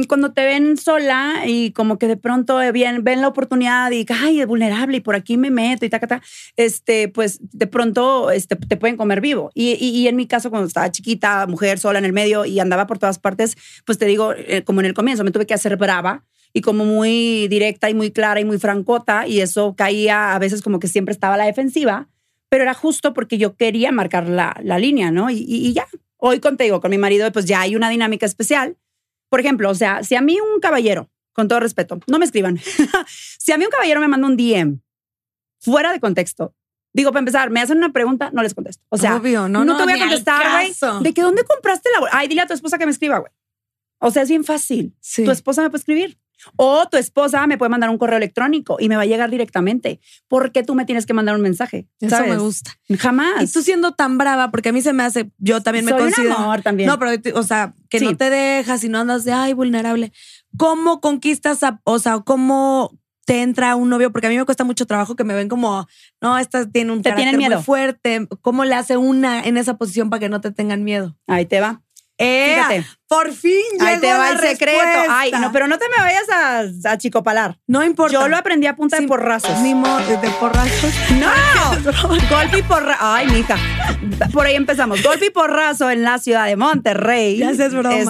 [0.08, 4.42] cuando te ven sola y como que de pronto ven, ven la oportunidad y ay,
[4.42, 6.22] es vulnerable y por aquí me meto y ta, ta,
[6.58, 9.52] este, pues de pronto este, te pueden comer vivo.
[9.54, 12.88] Y, y, en mi caso, cuando estaba chiquita, mujer sola en el medio y andaba
[12.88, 15.78] por todas partes, pues te digo, eh, como en el comienzo, me tuve que hacer
[15.78, 20.40] brava y como muy directa y muy clara y muy francota y eso caía a
[20.40, 22.10] veces como que siempre estaba a la defensiva,
[22.50, 25.32] pero era justo porque yo quería marcar la, la línea, ¿no?
[25.32, 28.78] Y, y ya, hoy contigo, con mi marido, pues ya hay una dinámica especial
[29.34, 32.60] por ejemplo, o sea, si a mí un caballero, con todo respeto, no me escriban,
[33.08, 34.80] si a mí un caballero me manda un DM
[35.60, 36.54] fuera de contexto,
[36.94, 38.84] digo, para empezar, me hacen una pregunta, no les contesto.
[38.90, 40.72] O sea, no, no, te voy a contestar, güey.
[41.02, 43.32] ¿De que dónde compraste la Ay, dile a tu esposa que me escriba, güey.
[43.98, 44.96] O sea, es bien fácil.
[45.16, 46.20] Tu esposa me puede escribir.
[46.56, 50.00] O tu esposa me puede mandar un correo electrónico y me va a llegar directamente.
[50.28, 51.88] ¿Por qué tú me tienes que mandar un mensaje?
[52.00, 52.78] Eso me gusta.
[52.98, 53.44] Jamás.
[53.44, 56.02] Y tú siendo tan brava, porque a mí se me hace, yo también me Soy
[56.02, 56.36] considero.
[56.36, 56.88] Un amor también.
[56.88, 60.12] No, pero, o sea, que no te dejas y no andas de, ay, vulnerable.
[60.58, 64.12] ¿Cómo conquistas, a, o sea, cómo te entra un novio?
[64.12, 65.88] Porque a mí me cuesta mucho trabajo que me ven como,
[66.22, 68.28] no, esta tiene un te carácter muy fuerte.
[68.42, 71.18] ¿Cómo le hace una en esa posición para que no te tengan miedo?
[71.28, 71.82] Ahí te va.
[72.18, 72.86] Eh, Fíjate.
[73.08, 75.00] Por fin llegó Ahí te va el secreto.
[75.10, 77.60] Ay, no, pero no te me vayas a, a chicopalar.
[77.68, 78.14] No importa.
[78.14, 79.60] Yo lo aprendí a punta de porrazos.
[79.60, 80.94] Ni de porrazos.
[81.20, 81.32] No.
[82.30, 83.00] Golpe y porrazo.
[83.02, 83.58] Ay, mija.
[84.32, 85.02] Por ahí empezamos.
[85.02, 87.38] Golpe y porrazo en la ciudad de Monterrey.
[87.38, 87.96] Ya es broma.
[87.96, 88.08] Es,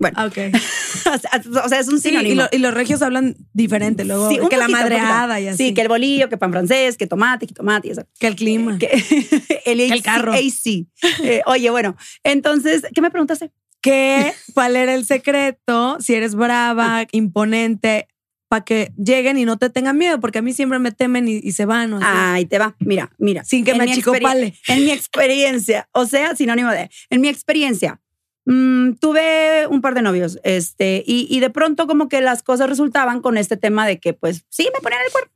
[0.00, 0.26] bueno.
[0.26, 0.38] Ok.
[1.64, 2.44] o sea, es un sinónimo.
[2.50, 4.48] y, los regios hablan diferente luego.
[4.48, 5.68] que la madreada y así.
[5.68, 8.06] Sí, que el bolillo, que pan francés, que tomate, que tomate y eso.
[8.18, 8.78] Que el clima.
[8.78, 8.88] Que,
[9.66, 10.32] el, el, carro.
[10.32, 10.86] AC.
[11.22, 13.52] Eh, oye, bueno, entonces, ¿qué me preguntaste?
[13.82, 14.32] ¿Qué?
[14.54, 15.98] ¿Cuál era el secreto?
[16.00, 18.08] Si eres brava, imponente,
[18.48, 21.52] para que lleguen y no te tengan miedo, porque a mí siempre me temen y,
[21.52, 21.92] se van.
[21.92, 22.74] O Ay, te va.
[22.78, 23.44] Mira, mira.
[23.44, 24.54] Sin que me achicopale.
[24.66, 28.00] En mi experiencia, o sea, sinónimo de, en mi experiencia,
[28.46, 33.20] Mm, tuve un par de novios, este, y, de pronto como que las cosas resultaban
[33.20, 35.30] con este tema de que, pues, sí, me ponían el cuerpo.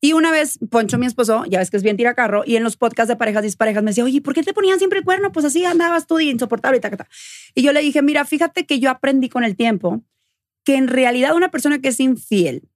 [0.00, 2.76] Y una vez, Poncho, mi esposo, ya ves que es bien tiracarro, y en los
[2.76, 5.32] podcasts de parejas disparejas me decía, oye, ¿por qué te ponían siempre el cuerno?
[5.32, 7.08] Pues así andabas tú insoportable y ta, ta.
[7.54, 10.02] Y yo le dije, mira, fíjate que yo aprendí con el tiempo
[10.64, 12.68] que en realidad una persona que es infiel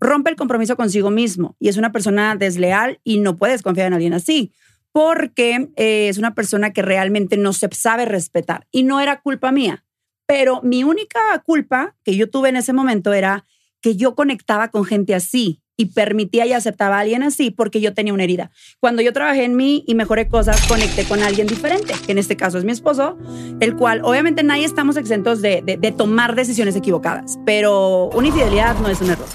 [0.00, 3.94] rompe el compromiso consigo mismo y es una persona desleal y no puedes confiar en
[3.94, 4.52] alguien así
[4.96, 9.52] porque eh, es una persona que realmente no se sabe respetar y no era culpa
[9.52, 9.84] mía.
[10.24, 13.44] Pero mi única culpa que yo tuve en ese momento era
[13.82, 17.92] que yo conectaba con gente así y permitía y aceptaba a alguien así porque yo
[17.92, 18.50] tenía una herida.
[18.80, 22.38] Cuando yo trabajé en mí y mejoré cosas, conecté con alguien diferente, que en este
[22.38, 23.18] caso es mi esposo,
[23.60, 28.88] el cual obviamente nadie estamos exentos de, de tomar decisiones equivocadas, pero una infidelidad no
[28.88, 29.28] es un error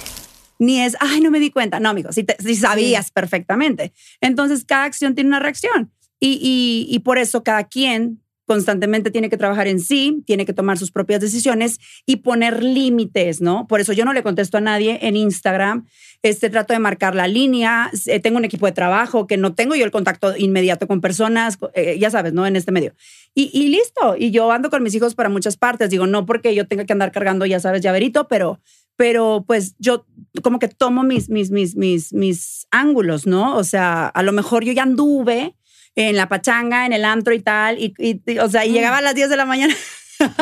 [0.61, 1.79] ni es, ay, no me di cuenta.
[1.79, 3.93] No, amigo, si, si sabías perfectamente.
[4.21, 5.91] Entonces, cada acción tiene una reacción.
[6.19, 10.53] Y, y, y, por eso cada quien constantemente tiene que trabajar en sí, tiene que
[10.53, 13.65] tomar sus propias decisiones y poner límites, ¿no?
[13.65, 15.87] Por eso yo no le contesto a nadie en Instagram,
[16.21, 19.73] este, trato de marcar la línea, eh, tengo un equipo de trabajo que no tengo
[19.73, 22.45] yo el contacto inmediato con personas, eh, ya sabes, ¿no?
[22.45, 22.93] En este medio.
[23.33, 26.53] Y, y, listo, y yo ando con mis hijos para muchas partes, digo, no porque
[26.53, 28.59] yo tenga que andar cargando, ya sabes, llaverito, pero
[28.95, 30.05] pero pues yo
[30.43, 33.55] como que tomo mis, mis, mis, mis, mis ángulos, ¿no?
[33.55, 35.55] O sea, a lo mejor yo ya anduve
[35.95, 37.93] en la pachanga, en el antro y tal, y,
[38.39, 39.75] o sea, y llegaba a las 10 de la mañana.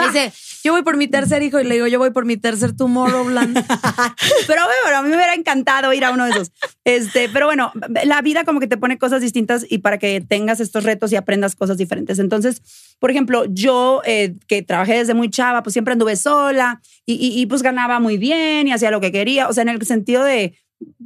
[0.05, 0.31] Dice,
[0.63, 3.55] yo voy por mi tercer hijo y le digo, yo voy por mi tercer Tomorrowland.
[4.47, 6.51] pero bueno, a mí me hubiera encantado ir a uno de esos.
[6.83, 7.71] Este, pero bueno,
[8.05, 11.15] la vida como que te pone cosas distintas y para que tengas estos retos y
[11.15, 12.19] aprendas cosas diferentes.
[12.19, 12.61] Entonces,
[12.99, 17.45] por ejemplo, yo eh, que trabajé desde muy chava, pues siempre anduve sola y, y
[17.45, 19.47] pues ganaba muy bien y hacía lo que quería.
[19.47, 20.57] O sea, en el sentido de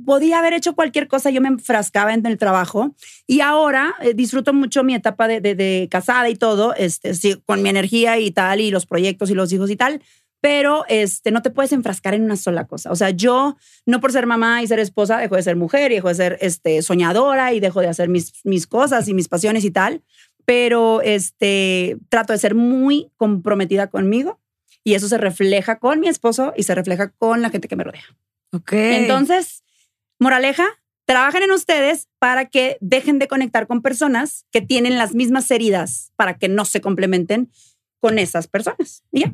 [0.06, 2.96] podía haber hecho cualquier cosa, yo me enfrascaba en el trabajo
[3.28, 7.62] y ahora eh, disfruto mucho mi etapa de, de, casada y todo, este, sí, con
[7.62, 10.02] mi energía y tal, y los proyectos y los hijos y tal,
[10.42, 12.92] pero este, no te puedes enfrascar en una sola cosa.
[12.92, 13.56] O sea, yo
[13.86, 16.38] no por ser mamá y ser esposa dejo de ser mujer y dejo de ser
[16.42, 20.04] este, soñadora y dejo de hacer mis, mis cosas y mis pasiones y tal,
[20.44, 24.42] pero este, trato de ser muy comprometida conmigo
[24.84, 27.86] y eso se refleja con mi esposo y se refleja con la gente que me
[27.86, 28.04] rodea.
[28.52, 28.74] Ok.
[28.74, 29.63] Entonces,
[30.24, 30.66] Moraleja,
[31.06, 36.12] trabajen en ustedes para que dejen de conectar con personas que tienen las mismas heridas
[36.16, 37.52] para que no se complementen
[38.00, 39.04] con esas personas.
[39.12, 39.34] Y ya.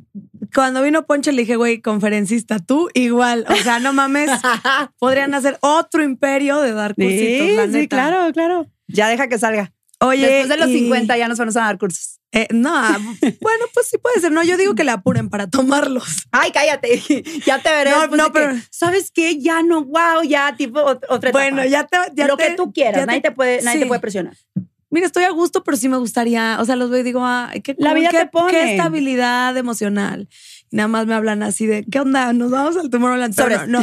[0.53, 3.45] Cuando vino Poncho le dije, güey, conferencista, tú igual.
[3.47, 4.29] O sea, no mames,
[4.99, 8.67] podrían hacer otro imperio de dar cursitos, sí, Sí, claro, claro.
[8.87, 9.71] Ya deja que salga.
[10.01, 10.27] Oye.
[10.27, 12.19] Después de los 50 ya nos vamos a dar cursos.
[12.31, 12.71] Eh, no,
[13.41, 14.31] bueno, pues sí puede ser.
[14.31, 16.27] No, yo digo que la apuren para tomarlos.
[16.31, 17.01] Ay, cállate.
[17.45, 17.91] Ya te veré.
[17.91, 18.53] No, no pero.
[18.69, 19.39] ¿Sabes qué?
[19.39, 21.97] Ya no, wow, ya, tipo, otra Bueno, ya te.
[22.13, 23.05] Ya Lo que tú quieras.
[23.07, 24.35] Nadie, te, puede, nadie te puede presionar.
[24.91, 26.57] Mira, estoy a gusto, pero sí me gustaría.
[26.59, 28.51] O sea, los veo y digo, ay, qué La vida te pone.
[28.51, 30.27] Qué estabilidad emocional
[30.71, 32.33] nada más me hablan así de, ¿qué onda?
[32.33, 33.33] Nos vamos al Tomorrowland.
[33.33, 33.67] Sobre.
[33.67, 33.79] No,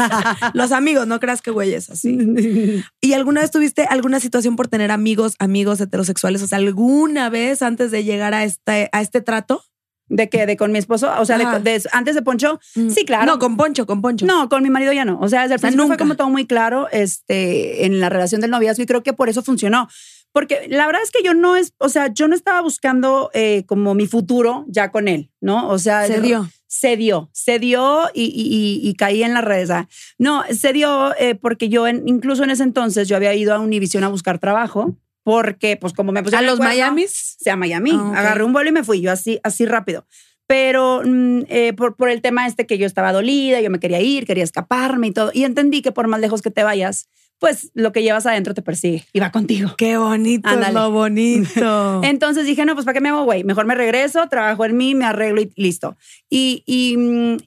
[0.54, 2.82] Los amigos, no creas que güeyes así.
[3.00, 6.42] ¿Y alguna vez tuviste alguna situación por tener amigos, amigos heterosexuales?
[6.42, 9.62] O sea, ¿alguna vez antes de llegar a este, a este trato?
[10.08, 10.44] ¿De qué?
[10.44, 11.10] ¿De con mi esposo?
[11.18, 12.60] O sea, de, antes de Poncho.
[12.74, 12.90] Mm.
[12.90, 13.24] Sí, claro.
[13.24, 14.26] No, con Poncho, con Poncho.
[14.26, 15.18] No, con mi marido ya no.
[15.20, 18.50] O sea, desde el principio fue como todo muy claro este, en la relación del
[18.50, 19.88] noviazgo y creo que por eso funcionó.
[20.34, 23.62] Porque la verdad es que yo no es, o sea, yo no estaba buscando eh,
[23.66, 25.68] como mi futuro ya con él, ¿no?
[25.68, 26.50] O sea, se dio.
[26.66, 29.70] Se dio, se dio y, y, caí en la red.
[30.18, 34.02] No, se dio eh, porque yo, incluso en ese entonces, yo había ido a Univision
[34.02, 38.42] a buscar trabajo porque, pues, como me puse a los Miamis, sea Miami, ah, agarré
[38.42, 40.04] un vuelo y me fui yo así, así rápido
[40.46, 44.00] pero mm, eh, por, por el tema este que yo estaba dolida, yo me quería
[44.00, 45.30] ir, quería escaparme y todo.
[45.32, 48.62] Y entendí que por más lejos que te vayas, pues lo que llevas adentro te
[48.62, 49.74] persigue y va contigo.
[49.76, 52.00] Qué bonito, lo bonito.
[52.04, 53.44] Entonces dije, no, pues ¿para qué me hago güey?
[53.44, 55.96] Mejor me regreso, trabajo en mí, me arreglo y listo.
[56.30, 56.96] Y, y,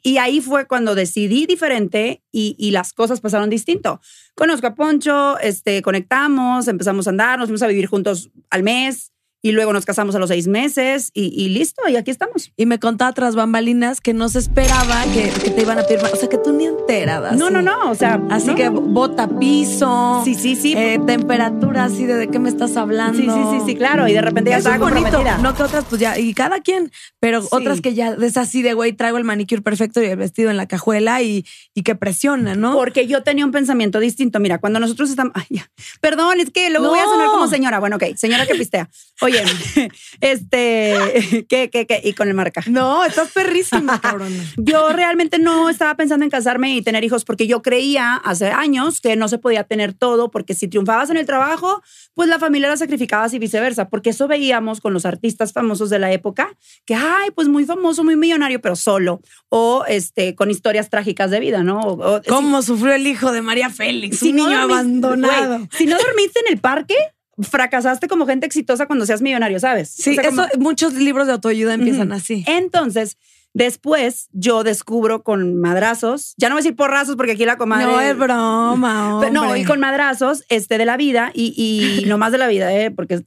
[0.03, 3.99] y ahí fue cuando decidí diferente y, y, las cosas pasaron distinto.
[4.35, 9.11] Conozco a Poncho, este, conectamos, empezamos a andar, nos fuimos a vivir juntos al mes
[9.41, 12.51] y luego nos casamos a los seis meses y, listo, y aquí estamos.
[12.57, 16.15] Y me contaba tras bambalinas que no se esperaba que, te iban a pedir O
[16.15, 17.31] sea, que tú ni enterada.
[17.31, 17.89] No, no, no.
[17.89, 20.21] O sea, así que bota piso.
[20.25, 20.73] Sí, sí, sí.
[20.75, 23.17] Eh, temperatura así de de qué me estás hablando.
[23.17, 24.07] Sí, sí, sí, sí, claro.
[24.07, 25.23] Y de repente ya estaba bonito.
[25.41, 28.73] No que otras, pues ya, y cada quien, pero otras que ya es así de
[28.73, 32.55] güey, traigo el manicure perfecto y el vestido en la cajuela y, y que presiona,
[32.55, 32.73] ¿no?
[32.73, 34.39] Porque yo tenía un pensamiento distinto.
[34.39, 35.33] Mira, cuando nosotros estamos.
[35.35, 35.69] Ay, ya.
[36.01, 37.79] Perdón, es que luego voy a sonar como señora.
[37.79, 38.89] Bueno, ok, señora que pistea.
[39.27, 39.43] Oye,
[40.21, 42.01] este, ¿qué, qué, qué?
[42.01, 42.63] Y con el marca.
[42.67, 44.33] No, estás perrísima, cabrón.
[44.55, 49.01] Yo realmente no estaba pensando en casarme y tener hijos porque yo creía hace años
[49.01, 51.81] que no se podía tener todo porque si triunfabas en el trabajo,
[52.13, 55.99] pues la familia la sacrificabas y viceversa, porque eso veíamos con los artistas famosos de
[55.99, 60.89] la época, que, ay, pues muy famoso, muy millonario, pero solo, o este, con historias
[60.89, 62.21] trágicas de vida, ¿no?
[62.27, 65.67] ¿Cómo sufrió el hijo de María Félix, un niño abandonado?
[65.71, 66.95] si no dormiste en el parque,
[67.41, 69.89] fracasaste como gente exitosa cuando seas millonario, ¿sabes?
[69.89, 72.43] Sí, eso, muchos libros de autoayuda empiezan así.
[72.47, 73.17] Entonces,
[73.57, 77.87] después yo descubro con madrazos, ya no voy a decir porrazos porque aquí la comadre.
[77.87, 79.27] No es broma.
[79.31, 82.73] No, y con madrazos este, de la vida y, y no más de la vida,
[82.73, 82.91] ¿eh?
[82.91, 83.23] porque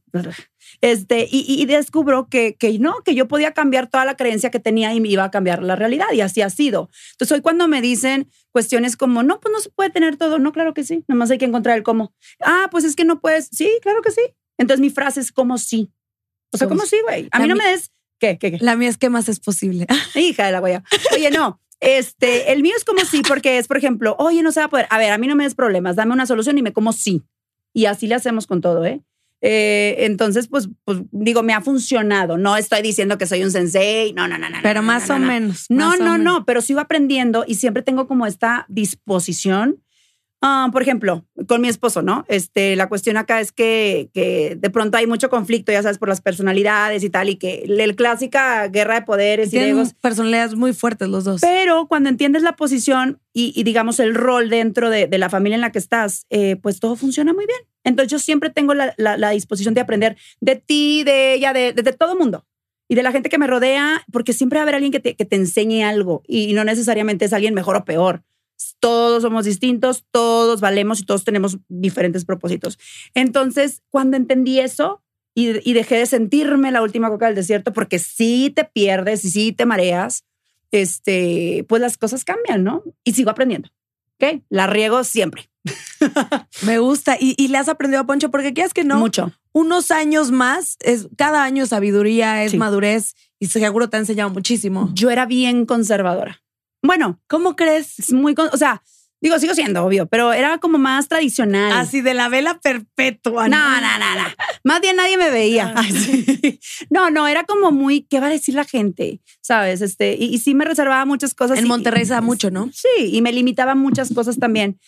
[0.81, 4.95] este, y, descubro que, que, no, que yo podía cambiar toda la creencia que tenía
[4.95, 6.91] y me iba a cambiar la realidad y así ha sido.
[7.13, 10.53] Entonces hoy cuando me dicen cuestiones como, no, pues no se puede tener todo, no,
[10.53, 12.15] claro que sí, nomás hay que encontrar el cómo.
[12.41, 14.23] Ah, pues es que no puedes, sí, claro que sí.
[14.59, 15.93] Entonces mi frase es como sí.
[16.53, 17.29] O sea, como sí, güey.
[17.31, 18.59] A mí no me des, ¿qué, qué, qué?
[18.61, 19.87] La mía es que más es posible.
[20.15, 20.79] Hija de la güey.
[21.15, 21.61] Oye, no.
[21.81, 24.71] Este, el mío es como sí, porque es, por ejemplo, oye, no se va a
[24.71, 24.87] poder.
[24.91, 27.23] A ver, a mí no me des problemas, dame una solución y me como sí.
[27.73, 29.01] Y así le hacemos con todo, ¿eh?
[29.43, 32.37] Eh, entonces, pues, pues digo, me ha funcionado.
[32.37, 34.59] No estoy diciendo que soy un sensei, no, no, no, no.
[34.63, 35.67] Pero más o menos.
[35.71, 39.83] No, no, no, pero sigo aprendiendo y siempre tengo como esta disposición
[40.43, 42.25] Ah, por ejemplo, con mi esposo, ¿no?
[42.27, 46.09] Este, la cuestión acá es que, que, de pronto hay mucho conflicto, ya sabes, por
[46.09, 49.95] las personalidades y tal, y que la clásica guerra de poderes Tienen y egos.
[50.01, 51.43] personalidades muy fuertes los dos.
[51.43, 55.61] Pero cuando entiendes la posición y, digamos, el rol dentro de, de, la familia en
[55.61, 57.61] la que estás, eh, pues todo funciona muy bien.
[57.85, 61.83] Entonces yo siempre tengo la, la, disposición de aprender de ti, de ella, de, de,
[61.83, 62.47] de todo mundo.
[62.89, 65.15] y de la gente que me rodea, porque siempre va a haber alguien que te,
[65.17, 68.25] que te enseñe algo y no necesariamente es alguien mejor o peor.
[68.79, 72.79] Todos somos distintos, todos valemos y todos tenemos diferentes propósitos.
[73.15, 75.03] Entonces, cuando entendí eso
[75.35, 79.31] y, y dejé de sentirme la última coca del desierto, porque si te pierdes y
[79.31, 80.25] si te mareas,
[80.71, 82.83] este, pues las cosas cambian, ¿no?
[83.05, 83.69] Y sigo aprendiendo.
[84.17, 84.43] ¿Ok?
[84.49, 85.51] La riego siempre.
[86.63, 87.17] Me gusta.
[87.19, 88.99] ¿Y, le has aprendido a Poncho porque quieres que no.
[88.99, 89.33] Mucho.
[89.53, 94.91] Unos años más, es, cada año sabiduría, es madurez y seguro te ha enseñado muchísimo.
[94.95, 96.43] Yo era bien conservadora.
[96.83, 97.99] Bueno, ¿cómo crees?
[97.99, 98.83] Es muy, o sea,
[99.21, 101.73] digo, sigo siendo obvio, pero era como más tradicional.
[101.73, 103.49] Así de la vela perpetua.
[103.49, 104.29] No, no, no, no.
[104.65, 105.73] Más bien nadie me veía.
[105.77, 105.85] Ah.
[106.91, 109.21] No, no, era como muy, ¿qué va a decir la gente?
[109.41, 109.81] ¿Sabes?
[109.81, 111.59] Este, y, y sí me reservaba muchas cosas.
[111.59, 112.71] En Monterrey se da mucho, ¿no?
[112.73, 114.79] Sí, y me limitaba muchas cosas también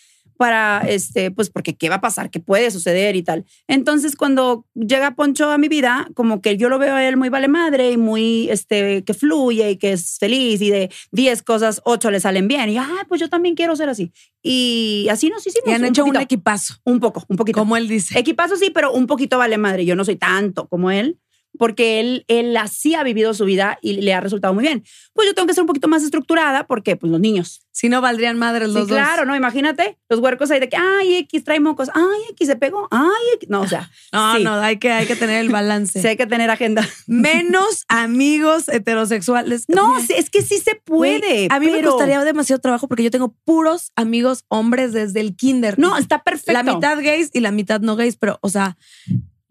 [0.43, 3.45] para, este, pues porque qué va a pasar, qué puede suceder y tal.
[3.69, 7.29] Entonces, cuando llega Poncho a mi vida, como que yo lo veo a él muy
[7.29, 11.79] vale madre y muy, este, que fluye y que es feliz y de 10 cosas,
[11.85, 12.69] 8 le salen bien.
[12.69, 14.11] Y, ah, pues yo también quiero ser así.
[14.41, 15.69] Y así nos hicimos.
[15.69, 16.75] Y han hecho un equipazo.
[16.83, 17.57] Un poco, un poquito.
[17.57, 18.19] Como él dice.
[18.19, 19.85] Equipazo sí, pero un poquito vale madre.
[19.85, 21.21] Yo no soy tanto como él
[21.57, 24.83] porque él, él así ha vivido su vida y le ha resultado muy bien.
[25.13, 27.61] Pues yo tengo que ser un poquito más estructurada porque, pues, los niños.
[27.71, 29.35] Si no, valdrían madres los sí, claro, ¿no?
[29.35, 33.23] Imagínate los huercos ahí de que, ay, X trae mocos, ay, X se pegó, ay,
[33.35, 33.49] X.
[33.49, 33.89] No, o sea.
[34.13, 35.99] no, no, hay que, hay que tener el balance.
[36.01, 36.87] sí, hay que tener agenda.
[37.07, 39.65] Menos amigos heterosexuales.
[39.67, 41.47] No, es que sí se puede.
[41.49, 45.79] a mí me costaría demasiado trabajo porque yo tengo puros amigos hombres desde el kinder.
[45.79, 46.53] No, está perfecto.
[46.53, 48.77] La mitad gays y la mitad no gays, pero, o sea,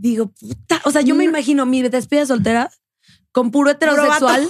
[0.02, 2.70] digo, puta, o sea, yo me imagino mi despedida soltera
[3.30, 4.48] con puro heterosexual.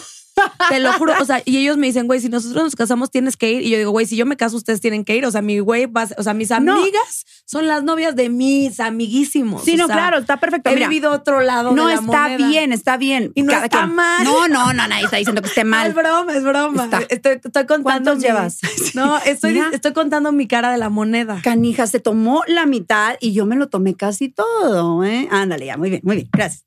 [0.68, 3.36] Te lo juro, o sea, y ellos me dicen, güey, si nosotros nos casamos tienes
[3.36, 3.62] que ir.
[3.62, 5.26] Y yo digo, güey, si yo me caso, ustedes tienen que ir.
[5.26, 9.64] O sea, mi güey, o sea, mis amigas son las novias de mis amiguísimos.
[9.64, 10.70] Sí, no, claro, está perfecto.
[10.70, 11.72] He vivido otro lado.
[11.72, 13.32] No, de la está bien, está bien.
[13.34, 14.24] Y no está mal.
[14.24, 15.88] No, no, no, nadie está diciendo que esté mal.
[15.88, 16.88] Es broma, es broma.
[17.08, 17.82] Estoy, contando.
[17.82, 18.60] ¿Cuántos llevas?
[18.94, 21.40] No, estoy, estoy contando mi cara de la moneda.
[21.42, 25.28] Canija, se tomó la mitad y yo me lo tomé casi todo, ¿eh?
[25.30, 26.64] Ándale, ya, muy bien, muy bien, gracias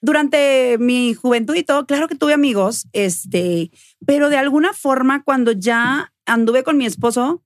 [0.00, 3.70] durante mi juventud y todo, claro que tuve amigos, este,
[4.06, 7.42] pero de alguna forma cuando ya anduve con mi esposo,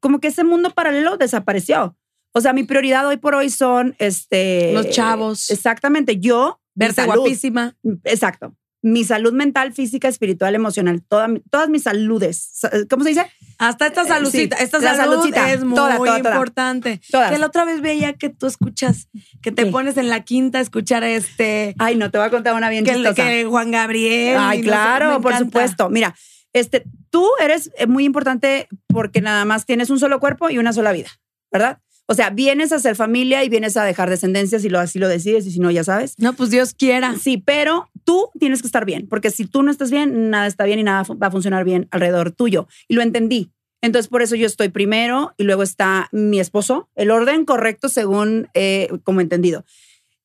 [0.00, 1.96] como que ese mundo paralelo desapareció.
[2.32, 5.50] O sea, mi prioridad hoy por hoy son este los chavos.
[5.50, 7.76] Exactamente, yo verte guapísima.
[8.02, 12.60] Exacto mi salud mental, física, espiritual, emocional, todas mis saludes.
[12.90, 13.26] ¿Cómo se dice?
[13.56, 14.56] Hasta esta eh, saludcita.
[14.56, 17.00] esta salud es muy importante.
[17.10, 19.08] Que la otra vez veía que tú escuchas,
[19.40, 21.74] que te pones en la quinta a escuchar este.
[21.78, 23.14] Ay, no, te voy a contar una bien que, chistosa.
[23.14, 24.36] Que Juan Gabriel.
[24.38, 25.88] Ay, claro, por supuesto.
[25.88, 26.14] Mira,
[26.52, 30.74] este, tú eres eh, muy importante porque nada más tienes un solo cuerpo y una
[30.74, 31.08] sola vida,
[31.50, 31.78] ¿verdad?
[32.06, 35.08] O sea, vienes a ser familia y vienes a dejar descendencia si lo, así lo
[35.08, 36.14] decides y si no, ya sabes.
[36.18, 37.16] No, pues Dios quiera.
[37.16, 40.64] Sí, pero tú tienes que estar bien, porque si tú no estás bien, nada está
[40.64, 42.68] bien y nada va a funcionar bien alrededor tuyo.
[42.88, 43.50] Y lo entendí.
[43.80, 48.48] Entonces, por eso yo estoy primero y luego está mi esposo, el orden correcto según
[48.54, 49.64] eh, como entendido.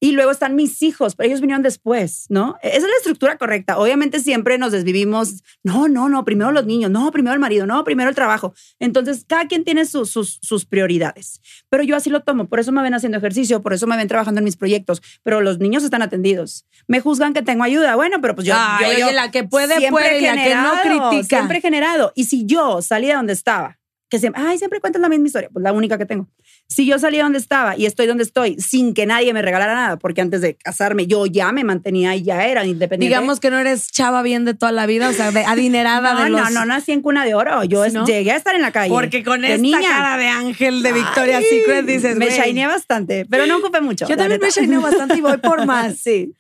[0.02, 2.58] Y luego están mis hijos, pero ellos vinieron después, ¿no?
[2.62, 3.78] Esa es la estructura correcta.
[3.78, 7.84] Obviamente siempre nos desvivimos, no, no, no, primero los niños, no, primero el marido, no,
[7.84, 8.54] primero el trabajo.
[8.80, 11.42] Entonces, cada quien tiene sus, sus, prioridades.
[11.70, 14.08] Pero yo así lo tomo, por eso me ven haciendo ejercicio, por eso me ven
[14.08, 16.66] trabajando en mis proyectos, pero los niños están atendidos.
[16.88, 18.56] Me juzgan que tengo ayuda, bueno, pero pues yo...
[18.98, 20.72] yo, la que puede, puede, y la que no
[21.10, 21.38] critica.
[21.38, 22.14] Siempre generado.
[22.16, 25.50] Y si yo salí de donde estaba que siempre, ay, siempre cuentas la misma historia,
[25.54, 26.28] pues la única que tengo.
[26.72, 29.98] Si yo salí donde estaba y estoy donde estoy sin que nadie me regalara nada,
[29.98, 33.10] porque antes de casarme yo ya me mantenía y ya era independiente.
[33.10, 36.24] Digamos que no eres chava bien de toda la vida, o sea, de adinerada no,
[36.24, 36.42] de los...
[36.42, 37.64] No, no, nací en cuna de oro.
[37.64, 38.94] Yo llegué a estar en la calle.
[38.94, 43.48] Porque con esta niña, cara de ángel de Victoria's Secret dices, Me shineé bastante, pero
[43.48, 44.08] no ocupé mucho.
[44.08, 45.98] Yo también me shineé bastante y voy por más.
[45.98, 46.36] sí.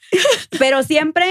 [0.60, 1.26] Pero siempre,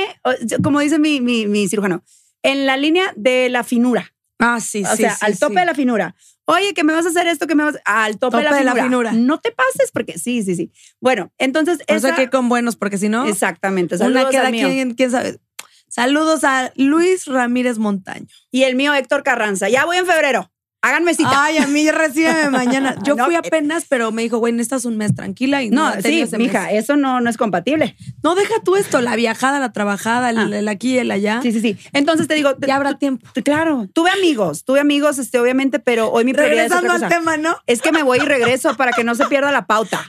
[0.62, 2.02] como dice mi, mi, mi cirujano,
[2.42, 4.12] en la línea de la finura.
[4.38, 4.92] Ah, sí, o sí.
[4.92, 6.14] O sea, al tope de la finura.
[6.50, 8.04] Oye, que me vas a hacer esto, que me vas a...
[8.04, 9.12] al tope, de, la, finura.
[9.12, 10.72] No te pases porque sí, sí, sí.
[10.98, 11.78] Bueno, entonces.
[11.86, 13.26] Por eso que con buenos, porque si no.
[13.26, 13.96] Exactamente.
[14.02, 15.38] Una queda quién, quién sabe.
[15.88, 18.26] Saludos a Luis Ramírez Montaño.
[18.50, 19.68] Y el mío, Héctor Carranza.
[19.68, 20.50] Ya voy en febrero.
[20.80, 21.44] Háganme cita.
[21.44, 22.96] Ay, a mí recibe mañana.
[23.04, 25.62] Yo fui eh, apenas, pero me dijo, güey, necesitas un mes tranquila.
[25.62, 27.96] Y no, sí, mija, eso no, no es compatible.
[28.22, 30.70] No, deja tú esto, la viajada, la trabajada, el, ah.
[30.70, 31.40] aquí y el allá.
[31.42, 31.76] Sí, sí, sí.
[31.92, 32.54] Entonces te digo.
[32.64, 33.26] Ya habrá tiempo.
[33.44, 37.36] Claro, tuve amigos, tuve amigos, este, obviamente, pero hoy mi prioridad es otra al tema,
[37.36, 37.56] ¿no?
[37.66, 40.04] Es que me voy y regreso para que no se pierda la pauta.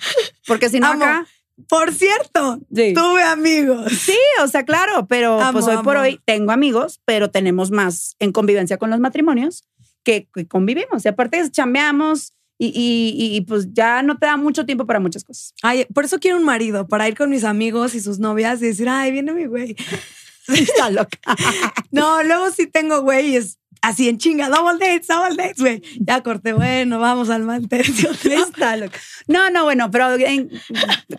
[0.45, 1.25] Porque si no acá.
[1.67, 3.91] Por cierto, tuve amigos.
[3.91, 8.31] Sí, o sea, claro, pero pues hoy por hoy tengo amigos, pero tenemos más en
[8.31, 9.65] convivencia con los matrimonios
[10.03, 11.05] que, convivimos.
[11.05, 12.73] Y aparte chambeamos y,
[13.15, 15.53] y, pues ya no te da mucho tiempo para muchas cosas.
[15.61, 18.65] Ay, por eso quiero un marido, para ir con mis amigos y sus novias y
[18.65, 19.77] decir, ay, viene mi güey.
[20.47, 21.17] Está loca.
[21.91, 25.81] no, luego sí tengo güeyes así en chinga, double dates, double dates, güey.
[25.99, 28.09] Ya corté, bueno, vamos al mal tercio.
[29.27, 29.49] ¿no?
[29.49, 30.07] no, bueno, pero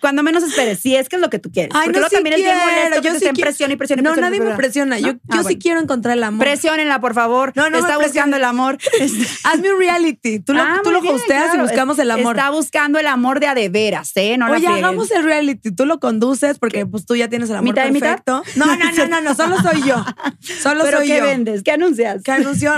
[0.00, 1.72] cuando menos esperes, si es que es lo que tú quieres.
[1.74, 4.54] Ay, no, también quiero, es bien yo sí presión y presión y No, nadie me
[4.54, 4.98] presiona.
[4.98, 6.40] Yo, ah, yo sí quiero encontrar el amor.
[6.44, 7.52] Presiónenla, por favor.
[7.54, 8.78] No, no Está buscando el amor.
[9.44, 10.40] Hazme un reality.
[10.40, 12.36] Tú lo, ah, tú lo hosteas y buscamos el amor.
[12.36, 14.36] Está buscando el amor de a de veras, ¿eh?
[14.38, 15.70] No Oye, hagamos el reality.
[15.72, 18.42] Tú lo conduces porque pues tú ya tienes el amor perfecto.
[18.56, 20.04] No, no, no, no, no, solo soy yo.
[20.62, 21.14] Solo soy yo.
[21.14, 21.62] ¿qué vendes?
[21.62, 22.22] ¿Qué anuncias?
[22.22, 22.32] ¿Qué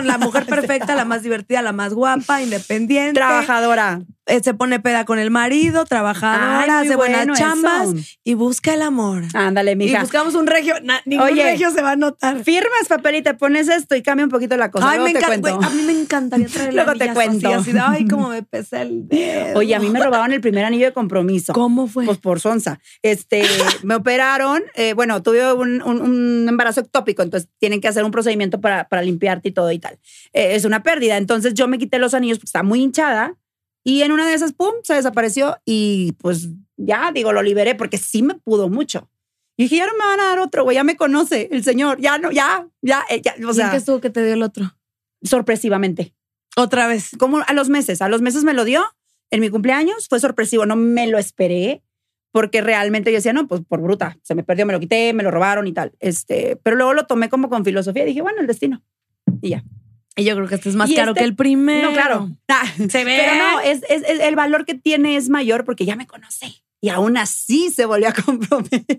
[0.07, 3.15] La mujer perfecta, la más divertida, la más guapa, independiente.
[3.15, 4.03] Trabajadora.
[4.27, 7.89] Eh, se pone peda con el marido, trabajadora, hace buenas chambas
[8.23, 9.25] y busca el amor.
[9.35, 9.99] Ándale, mija.
[9.99, 10.75] Y buscamos un regio.
[11.07, 12.45] ningún regio se va a notar.
[12.45, 14.91] Firmas papel y te pones esto y cambia un poquito la cosa.
[14.91, 15.51] Ay, me encanta.
[15.51, 17.53] a mí me encantaría traer Luego te cuento.
[17.53, 19.59] Así, ay, cómo me pesa el dedo.
[19.59, 21.53] Oye, a mí me robaron el primer anillo de compromiso.
[21.53, 22.05] ¿Cómo fue?
[22.05, 22.79] Pues por sonza.
[23.03, 23.43] Este,
[23.83, 24.63] me operaron.
[24.77, 29.49] Eh, bueno, tuve un, embarazo ectópico, entonces tienen que hacer un procedimiento para, para limpiarte
[29.49, 29.99] y todo y tal.
[30.33, 31.17] Eh, es una pérdida.
[31.17, 33.37] Entonces yo me quité los anillos porque estaba muy hinchada
[33.85, 37.99] y en una de esas, pum, se desapareció y pues ya, digo, lo liberé porque
[37.99, 39.11] sí me pudo mucho.
[39.57, 42.01] Y dije, ya no me van a dar otro, güey, ya me conoce el señor,
[42.01, 43.69] ya no, ya, ya, eh, ya o sea.
[43.69, 44.77] ¿Y qué estuvo que te dio el otro?
[45.23, 46.15] Sorpresivamente.
[46.57, 47.11] Otra vez.
[47.19, 48.85] Como a los meses, a los meses me lo dio
[49.31, 51.83] en mi cumpleaños, fue sorpresivo, no me lo esperé
[52.33, 55.23] porque realmente yo decía, no, pues por bruta, se me perdió, me lo quité, me
[55.23, 55.93] lo robaron y tal.
[56.01, 58.83] Este, pero luego lo tomé como con filosofía y dije, bueno, el destino.
[59.43, 59.65] Y ya.
[60.17, 61.89] Y yo creo que este es más caro este que el primero.
[61.89, 62.31] No, claro.
[62.49, 63.19] Ah, se ve.
[63.25, 66.63] Pero no, es, es, el valor que tiene es mayor porque ya me conoce.
[66.85, 68.99] Y aún así se volvió a comprometer.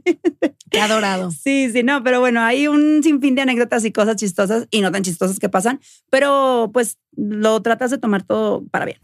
[0.71, 1.31] Qué adorado.
[1.31, 4.91] Sí, sí, no, pero bueno, hay un sinfín de anécdotas y cosas chistosas y no
[4.91, 8.97] tan chistosas que pasan, pero pues lo tratas de tomar todo para bien.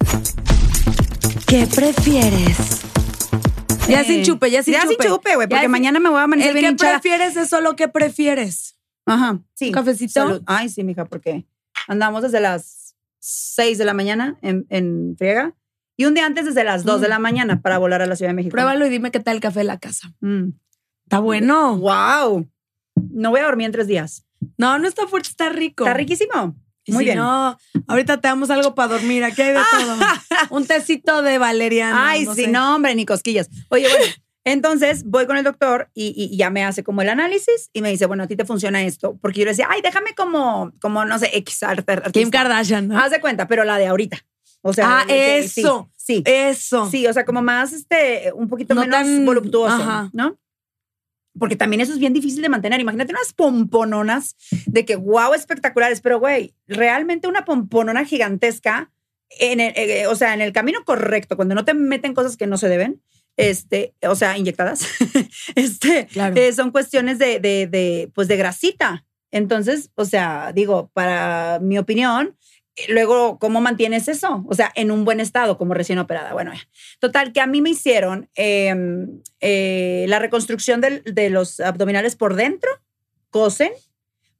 [1.46, 2.82] ¿Qué prefieres?
[3.90, 4.86] Ya sin chupe, ya sin chupe.
[4.86, 7.76] Ya sin chupe, güey, porque mañana me voy a amanecer bien ¿Qué prefieres es solo
[7.76, 8.78] qué prefieres?
[9.06, 9.68] Ajá, sí.
[9.68, 10.42] ¿Un cafecito?
[10.46, 11.46] Ay, sí, mija, porque
[11.90, 15.56] Andamos desde las 6 de la mañana en, en friega
[15.98, 17.10] y un día antes desde las 2 de mm.
[17.10, 18.52] la mañana para volar a la Ciudad de México.
[18.52, 20.14] Pruébalo y dime qué tal el café de la casa.
[20.22, 20.52] Mm.
[21.04, 21.78] Está bueno.
[21.78, 22.48] Wow.
[23.12, 24.26] No voy a dormir en tres días.
[24.58, 25.84] No, no está fuerte, está rico.
[25.84, 26.56] Está riquísimo.
[26.88, 27.18] Muy bien.
[27.18, 29.24] No, ahorita te damos algo para dormir.
[29.24, 29.98] Aquí hay de todo.
[30.52, 32.10] Un tecito de valeriana.
[32.10, 33.50] Ay, sí, no, hombre, ni cosquillas.
[33.70, 34.06] Oye, bueno,
[34.52, 38.06] entonces voy con el doctor y, ya me hace como el análisis y me dice,
[38.06, 39.18] bueno, a ti te funciona esto.
[39.22, 41.62] Porque yo le decía, ay, déjame como, como no sé, X
[42.14, 43.00] Kim Kardashian, ¿no?
[43.00, 44.18] Haz de cuenta, pero la de ahorita.
[44.62, 45.90] O sea, ah, eso.
[45.96, 46.90] Sí, Eso.
[46.90, 50.40] Sí, o sea, como más, este, un poquito menos voluptuoso, ¿no?
[51.38, 52.80] Porque también eso es bien difícil de mantener.
[52.80, 54.36] Imagínate unas pompononas
[54.66, 56.02] de que, wow, espectaculares.
[56.02, 58.92] Pero, güey, realmente una pomponona gigantesca,
[59.40, 62.48] en el, eh, o sea, en el camino correcto, cuando no te meten cosas que
[62.48, 63.02] no se deben,
[63.40, 64.86] este, o sea, inyectadas,
[65.56, 69.06] este, eh, son cuestiones de, de, de, pues de grasita.
[69.32, 72.36] Entonces, o sea, digo, para mi opinión,
[72.90, 74.44] luego, ¿cómo mantienes eso?
[74.50, 76.34] O sea, en un buen estado, como recién operada.
[76.34, 76.52] Bueno,
[77.00, 82.70] total, que a mí me hicieron em, eh, la reconstrucción de los abdominales por dentro,
[83.30, 83.72] cosen,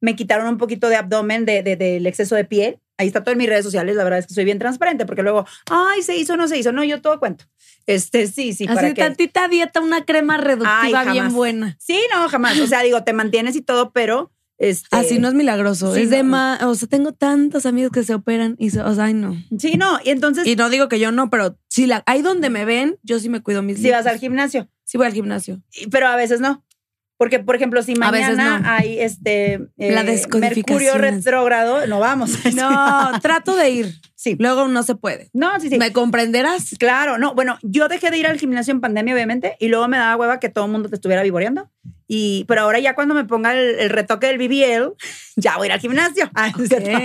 [0.02, 2.80] me quitaron un poquito de abdomen de, del exceso de piel.
[2.98, 3.96] Ahí está todo en mis redes sociales.
[3.96, 6.72] La verdad es que soy bien transparente porque luego, ay, se hizo, no se hizo.
[6.72, 7.46] No, yo todo cuento.
[7.86, 8.66] Este, sí, sí.
[8.66, 11.78] Así para tantita dieta, una crema reductiva bien buena.
[11.80, 12.60] Sí, no, jamás.
[12.60, 14.32] O sea, digo, te mantienes y todo, pero.
[14.58, 15.96] Este, Así no es milagroso.
[15.96, 16.62] es de más.
[16.64, 19.34] O sea, tengo tantos amigos que se operan y, o sea, ay, no.
[19.58, 20.00] Sí, no.
[20.04, 20.46] Y entonces.
[20.46, 23.30] Y no digo que yo no, pero si la, ahí donde me ven, yo sí
[23.30, 24.70] me cuido mis Si vas al gimnasio.
[24.84, 25.62] Sí, voy al gimnasio.
[25.90, 26.66] Pero a veces no.
[27.20, 32.32] Porque, por ejemplo, si mañana hay este la eh, Mercurio retrógrado, no vamos.
[32.56, 33.96] No, trato de ir.
[34.16, 34.38] Sí.
[34.40, 35.30] Luego no se puede.
[35.34, 35.78] No, sí, sí.
[35.78, 36.76] ¿Me comprenderás?
[36.80, 37.36] Claro, no.
[37.36, 40.40] Bueno, yo dejé de ir al gimnasio en pandemia, obviamente, y luego me daba hueva
[40.40, 41.70] que todo el mundo te estuviera vivoreando.
[42.12, 44.96] Y, pero ahora ya cuando me ponga el, retoque del BBL,
[45.36, 46.30] ya voy a ir al gimnasio.
[46.40, 46.52] Ah,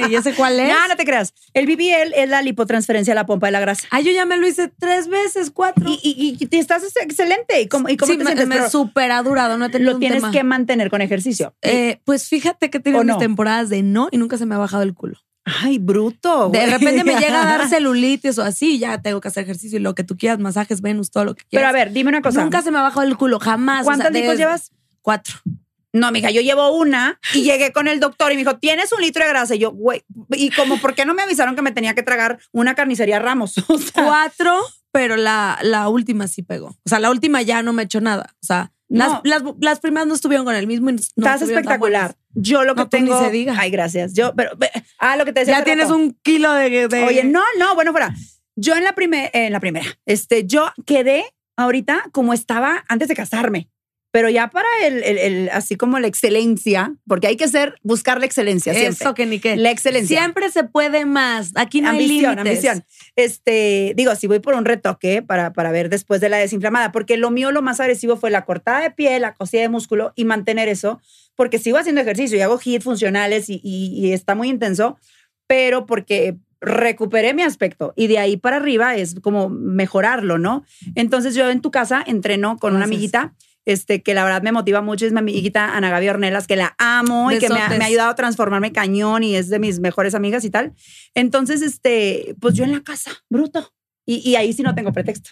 [0.09, 0.69] ¿Y ese cuál es?
[0.69, 1.35] No, no te creas.
[1.55, 3.87] El BBL es la lipotransferencia a la pompa de la grasa.
[3.91, 5.91] Ah, yo ya me lo hice tres veces, cuatro.
[5.91, 7.61] Y, y, estás excelente.
[7.61, 8.47] ¿Y cómo, y cómo te sientes?
[8.47, 11.55] Me, súper ha durado, no he Lo tienes que mantener con ejercicio.
[11.63, 14.59] Eh, pues fíjate que he tenido mis temporadas de no y nunca se me ha
[14.59, 15.19] bajado el culo.
[15.45, 16.49] Ay, bruto.
[16.49, 19.83] De repente me llega a dar celulitis o así, ya tengo que hacer ejercicio y
[19.83, 21.69] lo que tú quieras, masajes, Venus, todo lo que quieras.
[21.71, 22.43] Pero a ver, dime una cosa.
[22.43, 23.85] Nunca se me ha bajado el culo, jamás.
[23.85, 24.73] ¿Cuántos o llevas?
[25.05, 25.37] Cuatro.
[25.93, 29.03] No, mija, yo llevo una y llegué con el doctor y me dijo, tienes un
[29.03, 29.55] litro de grasa.
[29.55, 32.39] Y yo, güey, y como, ¿por qué no me avisaron que me tenía que tragar
[32.53, 33.55] una carnicería Ramos?
[33.95, 34.59] Cuatro,
[34.91, 36.69] pero la, la última sí pegó.
[36.69, 38.35] O sea, la última ya no me echó nada.
[38.43, 39.21] O sea, las,
[39.61, 40.91] las, primeras no estuvieron con el mismo.
[40.91, 42.17] no Estás espectacular.
[42.33, 43.23] Yo lo que tengo.
[43.23, 43.55] se diga.
[43.59, 44.15] Ay, gracias.
[44.15, 44.53] Yo, pero.
[44.99, 45.59] Ah, lo que te decía.
[45.59, 48.15] Ya tienes un kilo de, Oye, no, no, bueno, fuera.
[48.57, 51.25] Yo en la, primera en la primera, este, yo quedé
[51.57, 53.69] ahorita como estaba antes de casarme.
[54.15, 58.73] Pero ya para el, así como la excelencia, porque hay que ser, buscar la excelencia.
[58.73, 59.05] Siempre.
[59.05, 59.57] Eso que ni qué.
[59.57, 60.21] La excelencia.
[60.21, 61.51] Siempre se puede más.
[61.57, 62.71] Aquí no ambición, hay límites.
[62.71, 62.85] Ambición,
[63.17, 67.17] Este, digo, si voy por un retoque para, para ver después de la desinflamada, porque
[67.17, 70.25] lo mío, lo más agresivo fue la cortada de piel, la cosida de músculo y
[70.25, 71.01] mantener eso,
[71.35, 74.97] porque sigo haciendo ejercicio y hago hits funcionales y, y está muy intenso,
[75.49, 80.65] pero porque recuperé mi aspecto y de ahí para arriba es como mejorarlo, ¿no?
[80.95, 83.35] Entonces yo en tu casa entreno con una amiguita
[83.67, 86.75] este, que la verdad me motiva mucho, es mi amiguita Ana Gaby Ornelas, que la
[86.79, 90.45] amo y que me ha, ayudado a transformarme cañón y es de mis mejores amigas
[90.45, 90.75] y tal.
[91.15, 93.73] Entonces, este, pues yo en la casa, bruto.
[94.07, 95.31] Y, y ahí sí no tengo pretexto.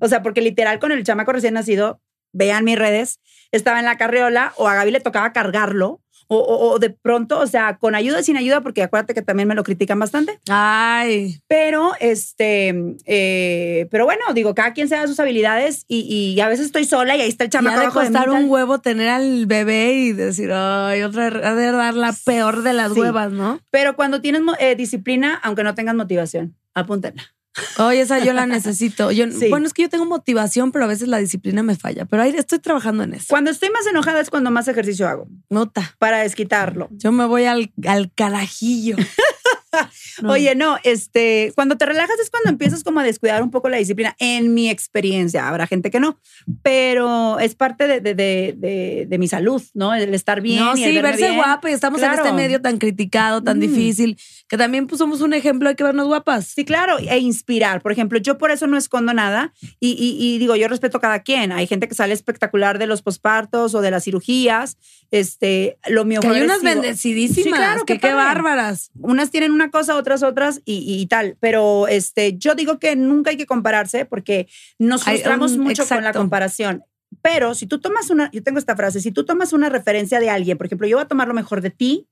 [0.00, 2.00] O sea, porque literal con el chamaco recién nacido,
[2.32, 3.20] vean mis redes,
[3.50, 6.00] estaba en la carriola o a Gaby le tocaba cargarlo
[6.32, 9.64] o, de pronto, o sea, con ayuda, sin ayuda, porque acuérdate que también me lo
[9.64, 10.38] critican bastante.
[10.48, 11.40] Ay.
[11.48, 12.72] Pero, este,
[13.04, 17.16] eh, pero bueno, digo, cada quien se da sus habilidades y, a veces estoy sola
[17.16, 17.82] y ahí está el chamaco.
[17.82, 21.94] Y de costar un huevo tener al bebé y decir, ay, otra, ha de dar
[21.94, 23.58] la peor de las huevas, ¿no?
[23.70, 27.24] Pero cuando tienes eh, disciplina, aunque no tengas motivación, apúntenla.
[27.78, 29.10] Oye, esa yo la necesito.
[29.10, 32.04] Yo, Bueno, es que yo tengo motivación, pero a veces la disciplina me falla.
[32.04, 33.26] Pero ahí estoy trabajando en eso.
[33.28, 35.26] Cuando estoy más enojada es cuando más ejercicio hago.
[35.48, 35.94] Nota.
[35.98, 36.88] Para desquitarlo.
[36.92, 38.96] Yo me voy al, al carajillo.
[40.28, 43.76] Oye, no, este, cuando te relajas es cuando empiezas como a descuidar un poco la
[43.76, 45.48] disciplina, en mi experiencia.
[45.48, 46.18] Habrá gente que no,
[46.62, 49.94] pero es parte de, de, de, mi salud, ¿no?
[49.94, 50.64] El estar bien.
[50.64, 54.18] No, sí, verse guapa y estamos en este medio tan criticado, tan difícil,
[54.48, 56.46] que también pues, somos un ejemplo, hay que vernos guapas.
[56.46, 57.82] Sí, claro, e inspirar.
[57.82, 61.20] Por ejemplo, yo por eso no escondo nada y, y, digo, yo respeto a cada
[61.20, 61.52] quien.
[61.52, 64.78] Hay gente que sale espectacular de los pospartos o de las cirugías.
[65.10, 68.90] Este, lo mío que hay unas bendecidísimas, claro, que qué bárbaras.
[69.00, 71.36] Unas tienen una cosa, otras otras y, tal.
[71.40, 74.48] Pero este, yo digo que nunca hay que compararse porque
[74.78, 76.84] nos frustramos mucho con la comparación.
[77.22, 80.30] Pero si tú tomas una, yo tengo esta frase, si tú tomas una referencia de
[80.30, 82.06] alguien, por ejemplo, yo voy a tomar lo mejor de ti,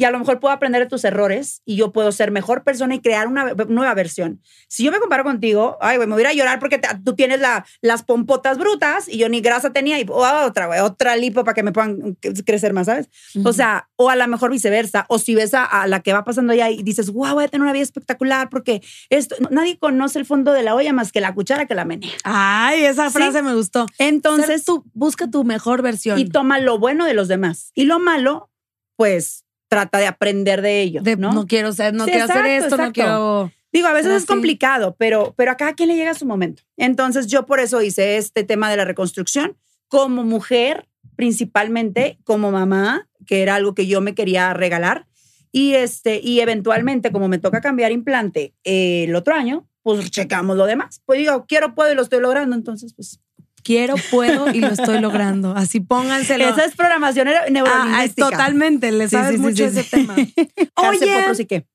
[0.00, 2.94] y a lo mejor puedo aprender de tus errores y yo puedo ser mejor persona
[2.94, 4.40] y crear una nueva versión.
[4.66, 7.66] Si yo me comparo contigo, ay, güey, me voy a llorar porque tú tienes la,
[7.82, 11.62] las pompotas brutas y yo ni grasa tenía y otra, güey, otra lipo para que
[11.62, 13.10] me puedan crecer más, ¿sabes?
[13.44, 16.54] O sea, o a lo mejor viceversa, o si ves a, la que va pasando
[16.54, 18.80] allá y dices, wow, voy a tener una vida espectacular porque
[19.10, 22.14] esto, nadie conoce el fondo de la olla más que la cuchara que la menea.
[22.24, 23.84] Ay, esa frase me gustó.
[23.98, 26.18] Entonces, tú busca tu mejor versión.
[26.18, 27.70] Y toma lo bueno de los demás.
[27.74, 28.48] Y lo malo,
[28.96, 31.00] pues trata de aprender de ello.
[31.16, 31.32] ¿no?
[31.32, 33.52] no quiero ser, no quiero hacer esto, no quiero.
[33.72, 36.64] Digo, a veces es complicado, pero, pero a cada quien le llega su momento.
[36.76, 39.56] Entonces, yo por eso hice este tema de la reconstrucción
[39.86, 45.06] como mujer, principalmente como mamá, que era algo que yo me quería regalar.
[45.52, 50.66] Y, este, y eventualmente, como me toca cambiar implante el otro año, pues checamos lo
[50.66, 51.00] demás.
[51.06, 52.56] Pues digo, quiero, puedo y lo estoy logrando.
[52.56, 53.20] Entonces, pues
[53.62, 55.54] quiero, puedo y lo estoy logrando.
[55.56, 56.48] Así pónganselo.
[56.48, 58.26] Esa es programación neurolingüística.
[58.26, 60.14] Ah, totalmente, le sabes mucho ese tema.
[60.76, 61.66] Oye, sí que.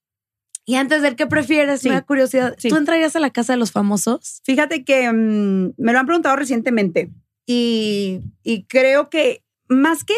[0.68, 3.72] Y antes del que prefieres, me da curiosidad, ¿tú entrarías a la casa de los
[3.72, 4.42] famosos?
[4.44, 7.12] Fíjate que mm, me lo han preguntado recientemente
[7.46, 10.14] y, y creo que más que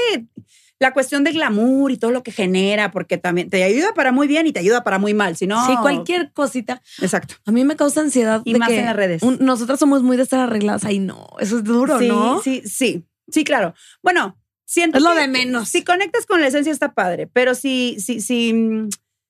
[0.80, 4.28] la cuestión de glamour y todo lo que genera, porque también te ayuda para muy
[4.28, 5.65] bien y te ayuda para muy mal, si no...
[5.65, 6.82] Sí, cualquier cosita.
[7.01, 7.36] Exacto.
[7.45, 8.41] A mí me causa ansiedad.
[8.45, 9.23] Y más en las redes.
[9.23, 10.86] nosotras somos muy de estar arregladas.
[10.86, 12.41] Ay, no, eso es duro, ¿no?
[12.41, 13.73] Sí, sí, sí, claro.
[14.03, 15.69] Bueno, siento Es lo de menos.
[15.69, 18.53] Si conectas con la esencia está padre, pero si, si, si,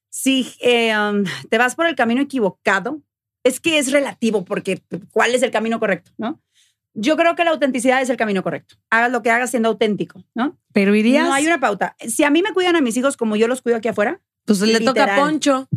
[0.10, 3.02] si eh, um, te vas por el camino equivocado,
[3.44, 4.82] es que es relativo, porque
[5.12, 6.42] ¿cuál es el camino correcto, no?
[7.00, 8.76] Yo creo que la autenticidad es el camino correcto.
[8.90, 10.58] Hagas lo que hagas siendo auténtico, ¿no?
[10.74, 11.28] Pero irías.
[11.28, 11.96] No hay una pauta.
[12.00, 14.62] Si a mí me cuidan a mis hijos como yo los cuido aquí afuera, pues
[14.62, 15.70] le toca a Poncho.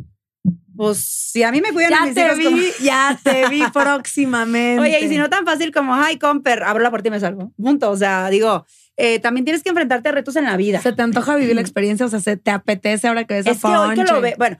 [0.74, 2.56] Pues si a mí me cuidan a mis hijos como...
[2.82, 4.80] Ya te vi próximamente.
[4.80, 7.52] Oye, y si no tan fácil como, ay, comper, abro la puerta y me salgo.
[7.60, 7.90] Punto.
[7.90, 8.64] O sea, digo,
[8.96, 10.80] eh, también tienes que enfrentarte a retos en la vida.
[10.80, 13.54] Se te antoja vivir la experiencia, o sea, se te apetece ahora que ves a
[13.54, 13.82] Poncho.
[13.82, 14.56] que hoy que lo ve, bueno,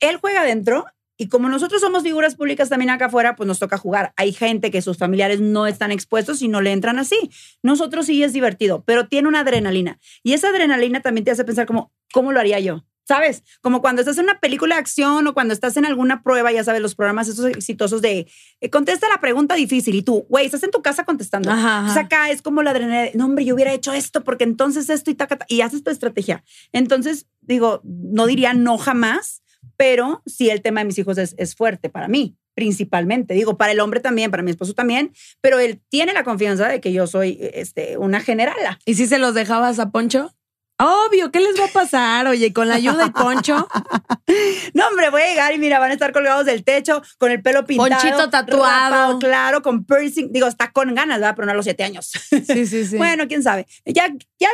[0.00, 0.86] él juega adentro
[1.20, 4.14] y como nosotros somos figuras públicas también acá afuera, pues nos toca jugar.
[4.16, 7.18] Hay gente que sus familiares no están expuestos y no le entran así.
[7.60, 9.98] Nosotros sí es divertido, pero tiene una adrenalina.
[10.22, 12.84] Y esa adrenalina también te hace pensar como, ¿cómo lo haría yo?
[13.02, 13.42] ¿Sabes?
[13.62, 16.62] Como cuando estás en una película de acción o cuando estás en alguna prueba, ya
[16.62, 20.62] sabes, los programas esos exitosos de eh, contesta la pregunta difícil y tú, güey, estás
[20.62, 21.50] en tu casa contestando.
[21.50, 24.88] O sea, acá es como la adrenalina, no, hombre, yo hubiera hecho esto porque entonces
[24.88, 26.44] esto y taca, y haces tu estrategia.
[26.72, 29.42] Entonces, digo, no diría no jamás,
[29.76, 33.34] pero sí el tema de mis hijos es, fuerte para mí, principalmente.
[33.34, 36.80] Digo, para el hombre también, para mi esposo también, pero él tiene la confianza de
[36.80, 38.78] que yo soy este, una generala.
[38.84, 40.34] ¿Y si se los dejabas a Poncho?
[40.80, 42.28] Obvio, ¿qué les va a pasar?
[42.28, 43.56] Oye, con la ayuda de Poncho.
[44.74, 47.42] no, hombre, voy a llegar y mira, van a estar colgados del techo con el
[47.42, 47.90] pelo pintado.
[47.90, 49.18] Ponchito tatuado.
[49.18, 50.30] claro, con piercing.
[50.30, 51.34] Digo, está con ganas, ¿verdad?
[51.34, 52.12] Pero no a los siete años.
[52.30, 52.96] Sí, sí, sí.
[52.96, 53.66] bueno, quién sabe.
[53.84, 54.50] Ya, ya,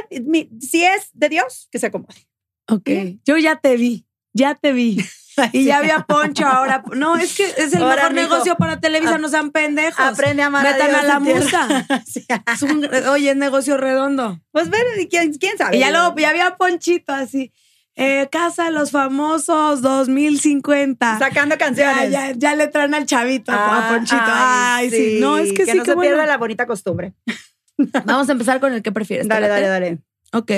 [0.60, 2.26] si es de Dios, que se acomode.
[2.68, 2.88] Ok.
[3.26, 5.04] Yo ya te vi, ya te vi.
[5.52, 6.84] Y ya había Poncho ahora.
[6.94, 9.98] No, es que es el mejor negocio para Televisa, no sean pendejos.
[9.98, 11.86] Aprende a amar Metan a, la musa.
[12.52, 14.40] es un, oye, es negocio redondo.
[14.52, 15.76] Pues bueno, ¿quién, quién sabe?
[15.76, 17.52] Y ya, lo, ya había Ponchito así.
[17.96, 21.18] Eh, casa de los famosos 2050.
[21.18, 22.10] Sacando canciones.
[22.10, 24.22] Ya, ya, le traen al chavito a Ponchito.
[24.24, 25.18] Ay, sí.
[25.20, 25.78] No, es que, que sí.
[25.78, 27.14] No se pierda la bonita costumbre.
[28.04, 29.28] Vamos a empezar con el que prefieres.
[29.28, 29.98] Dale, dale, dale.
[30.32, 30.50] Ok.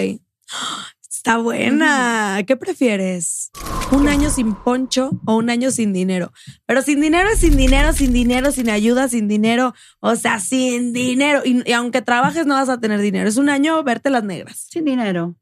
[1.26, 2.40] Está buena.
[2.46, 3.50] ¿Qué prefieres?
[3.90, 6.32] ¿Un año sin poncho o un año sin dinero?
[6.66, 9.74] Pero sin dinero es sin dinero, sin dinero, sin ayuda, sin dinero.
[9.98, 11.42] O sea, sin dinero.
[11.44, 13.28] Y, aunque trabajes, no vas a tener dinero.
[13.28, 14.68] Es un año verte las negras.
[14.70, 15.34] Sin dinero.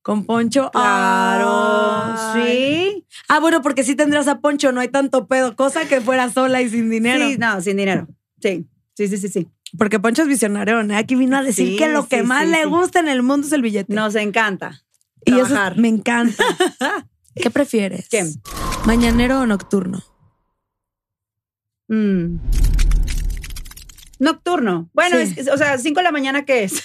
[0.00, 0.70] Con Poncho.
[0.70, 2.16] Claro.
[2.32, 3.04] Sí.
[3.28, 5.54] Ah, bueno, porque si tendrás a Poncho, no hay tanto pedo.
[5.56, 7.28] Cosa que fuera sola y sin dinero.
[7.28, 8.08] Sí, no, sin dinero.
[8.40, 8.66] Sí.
[8.94, 9.46] Sí, sí, sí, sí.
[9.76, 10.96] Porque Poncho es visionario, ¿eh?
[10.96, 13.60] Aquí vino a decir que lo que más le gusta en el mundo es el
[13.60, 13.92] billete.
[13.92, 14.84] Nos encanta.
[15.28, 16.44] Y eso me encanta.
[17.34, 18.08] ¿Qué prefieres?
[18.08, 18.24] ¿Qué?
[18.84, 20.02] ¿Mañanero o nocturno?
[21.88, 22.38] Mm.
[24.18, 24.90] Nocturno.
[24.92, 25.16] Bueno,
[25.52, 26.82] o sea, 5 de la mañana, ¿qué es?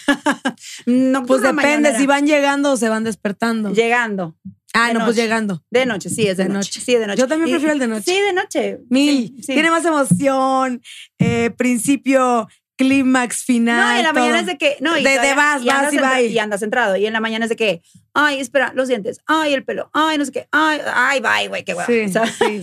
[1.27, 3.73] pues depende si van llegando o se van despertando.
[3.73, 4.35] Llegando.
[4.73, 5.63] Ah, no, pues llegando.
[5.69, 6.81] De noche, sí, es de, noche.
[6.81, 7.19] Sí, de noche.
[7.19, 8.03] Yo también prefiero el de noche.
[8.05, 8.79] Sí, de noche.
[8.89, 9.39] Mil.
[9.45, 10.81] Tiene más emoción,
[11.19, 12.47] eh, principio
[12.83, 13.79] clímax final.
[13.79, 14.77] No, y en la mañana es de que.
[14.79, 16.21] No, y de, vas, vas y vas.
[16.21, 16.95] Y andas centrado.
[16.95, 17.81] Y en la mañana es de que.
[18.13, 19.21] Ay, espera, los dientes.
[19.25, 19.89] Ay, el pelo.
[19.93, 20.47] Ay, no sé qué.
[20.51, 21.85] Ay, ay, bye, güey, qué guay.
[21.87, 22.61] Sí, sí.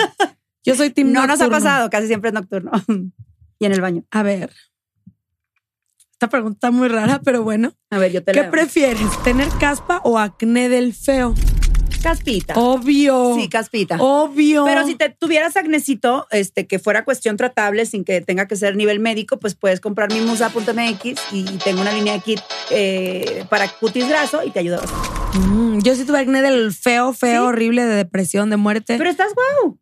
[0.65, 2.71] Yo soy team No nos ha pasado, casi siempre es nocturno.
[3.59, 4.05] y en el baño.
[4.11, 4.51] A ver.
[6.13, 7.73] Esta pregunta muy rara, pero bueno.
[7.89, 9.23] A ver, yo te ¿Qué prefieres?
[9.25, 11.35] ¿Tener caspa o acné del feo?
[12.03, 12.55] Caspita.
[12.57, 13.37] Obvio.
[13.39, 13.97] Sí, caspita.
[14.01, 14.65] Obvio.
[14.65, 18.77] Pero si te tuvieras acnécito, este, que fuera cuestión tratable sin que tenga que ser
[18.77, 22.41] nivel médico, pues puedes comprar mi musa.mx y tengo una línea de kit
[22.71, 25.39] eh, para cutis graso y te ayuda bastante.
[25.39, 28.97] Mm, yo sí tuve acné del feo, feo, horrible, de depresión, de muerte.
[28.97, 29.79] Pero estás guau.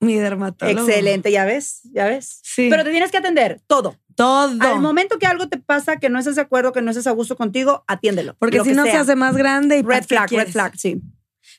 [0.00, 0.86] Mi dermatólogo.
[0.86, 2.40] Excelente, ya ves, ya ves.
[2.42, 2.66] Sí.
[2.68, 3.96] Pero te tienes que atender todo.
[4.16, 4.56] Todo.
[4.60, 7.12] Al momento que algo te pasa, que no estás de acuerdo, que no estás a
[7.12, 8.36] gusto contigo, atiéndelo.
[8.38, 11.00] Porque si no se hace más grande y Red flag, red flag, sí.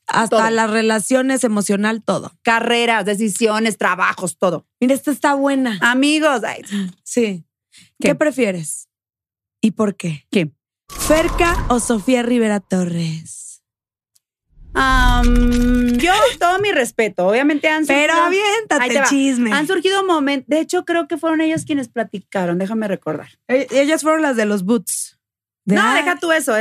[0.07, 2.31] Hasta las relaciones emocional, todo.
[2.41, 4.65] Carreras, decisiones, trabajos, todo.
[4.79, 5.77] Mira, esta está buena.
[5.81, 6.41] Amigos.
[7.03, 7.43] Sí.
[7.99, 8.15] ¿Qué?
[8.15, 8.89] prefieres?
[9.61, 10.27] ¿Y por qué?
[10.31, 10.51] ¿Qué?
[10.87, 13.45] ¿Ferca o Sofía Rivera Torres?
[14.75, 17.27] yo todo mi respeto.
[17.27, 18.07] Obviamente han surgido.
[18.07, 19.53] Pero aviéntate chisme.
[19.53, 20.47] Han surgido momentos.
[20.49, 22.57] De hecho, creo que fueron ellos quienes platicaron.
[22.57, 23.29] Déjame recordar.
[23.47, 25.14] E, ellas fueron las de los boots.
[25.65, 26.53] No, deja tú eso.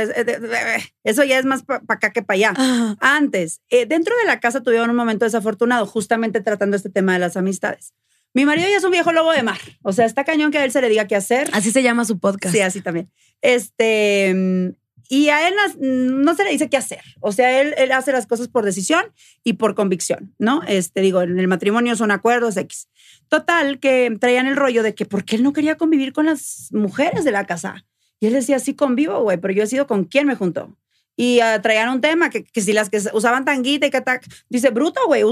[1.03, 2.97] eso ya es más para acá que para allá.
[2.99, 7.19] Antes, eh, dentro de la casa tuvieron un momento desafortunado, justamente tratando este tema de
[7.19, 7.93] las amistades.
[8.33, 9.59] Mi marido ya es un viejo lobo de mar.
[9.81, 11.49] O sea, está cañón que a él se le diga qué hacer.
[11.53, 12.53] Así se llama su podcast.
[12.53, 13.09] Sí, así también.
[13.41, 14.75] Este,
[15.07, 17.01] y a él no, se le dice qué hacer.
[17.21, 19.05] O sea, él, él, hace las cosas por decisión
[19.43, 20.61] y por convicción, ¿no?
[20.67, 22.89] Este, digo, en el matrimonio son acuerdos X.
[23.29, 27.23] Total, que traían el rollo de que porque él no quería convivir con las mujeres
[27.23, 27.85] de la casa.
[28.19, 30.75] Y él decía, sí convivo, güey, pero yo he sido con quién me juntó.
[31.17, 34.03] Y uh, traían un tema que, que, si las que usaban tanguita y que
[34.49, 35.23] dice, bruto, güey,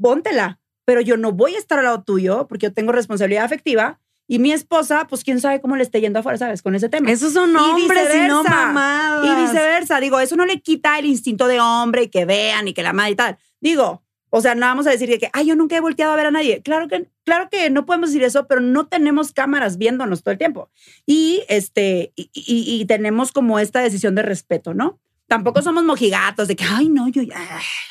[0.00, 0.58] póntela.
[0.84, 4.38] Pero yo no voy a estar al lado tuyo porque yo tengo responsabilidad afectiva y
[4.38, 6.62] mi esposa, pues quién sabe cómo le esté yendo afuera, ¿sabes?
[6.62, 7.10] Con ese tema.
[7.10, 9.26] Esos son hombres y, no mamadas.
[9.26, 9.98] Y viceversa.
[9.98, 12.92] Digo, eso no le quita el instinto de hombre y que vean y que la
[12.92, 13.38] madre y tal.
[13.60, 16.26] Digo, o sea, no vamos a decir que, ay, yo nunca he volteado a ver
[16.26, 16.62] a nadie.
[16.62, 20.38] Claro que, claro que no podemos decir eso, pero no tenemos cámaras viéndonos todo el
[20.38, 20.70] tiempo.
[21.06, 24.98] Y, este, y, y tenemos como esta decisión de respeto, ¿no?
[25.30, 27.36] Tampoco somos mojigatos de que, ay, no, yo ya.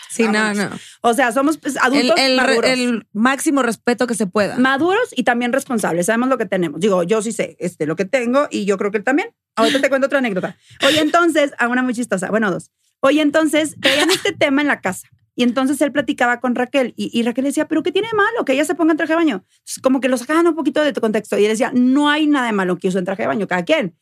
[0.09, 0.71] Sí, no, no.
[0.99, 2.69] O sea, somos pues, adultos el, maduros.
[2.69, 4.57] El máximo respeto que se pueda.
[4.57, 6.07] Maduros y también responsables.
[6.07, 6.81] Sabemos lo que tenemos.
[6.81, 9.29] Digo, yo sí sé este, lo que tengo y yo creo que él también.
[9.55, 10.57] Ahorita te cuento otra anécdota.
[10.85, 12.29] Oye, entonces, a una muy chistosa.
[12.29, 12.71] Bueno, dos.
[12.99, 15.07] Oye, entonces, traían este tema en la casa.
[15.39, 18.43] Y entonces él platicaba con Raquel y, y, Raquel decía, pero ¿qué tiene de malo
[18.43, 19.45] que ella se ponga en traje de baño?
[19.81, 21.39] como que lo sacaban un poquito de tu contexto.
[21.39, 23.63] Y él decía, no hay nada de malo que use en traje de baño, cada
[23.63, 23.95] quien.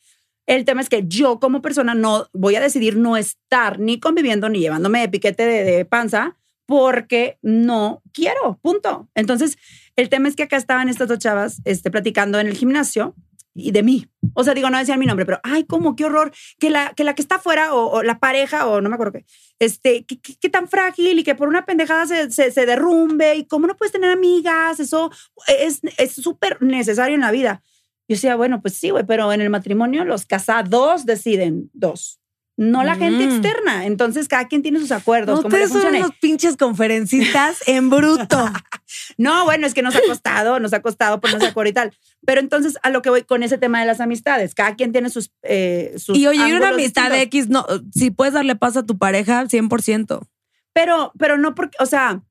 [0.48, 4.50] El tema es que yo como persona no voy a decidir no estar ni conviviendo
[4.50, 9.08] ni llevándome de piquete de, panza porque no quiero, punto.
[9.14, 9.60] Entonces,
[9.96, 13.14] el tema es que acá estaban estas dos chavas este, platicando en el gimnasio
[13.58, 14.08] y de mí.
[14.34, 17.04] O sea, digo, no decían mi nombre, pero ay, cómo, qué horror, que la que,
[17.22, 19.26] está afuera o, la pareja o no me acuerdo qué,
[19.60, 23.76] este, qué, tan frágil y que por una pendejada se, se, derrumbe y cómo no
[23.76, 25.12] puedes tener amigas, eso
[25.48, 25.82] es
[26.14, 27.64] súper necesario en la vida.
[28.08, 32.22] Yo decía, bueno, pues sí, güey, pero en el matrimonio los casados deciden dos.
[32.58, 33.30] No la gente mm.
[33.30, 33.86] externa.
[33.86, 35.46] Entonces, cada quien tiene sus acuerdos.
[35.46, 38.50] ustedes son unos pinches conferencistas en bruto.
[39.18, 41.94] no, bueno, es que nos ha costado, nos ha costado ponernos acuerdo y tal.
[42.26, 45.10] Pero entonces, a lo que voy con ese tema de las amistades, cada quien tiene
[45.10, 45.32] sus.
[45.44, 48.98] Eh, sus y oye, una amistad de X, no, si puedes darle paz a tu
[48.98, 50.28] pareja, 100%.
[50.74, 52.24] Pero, pero no porque, o sea.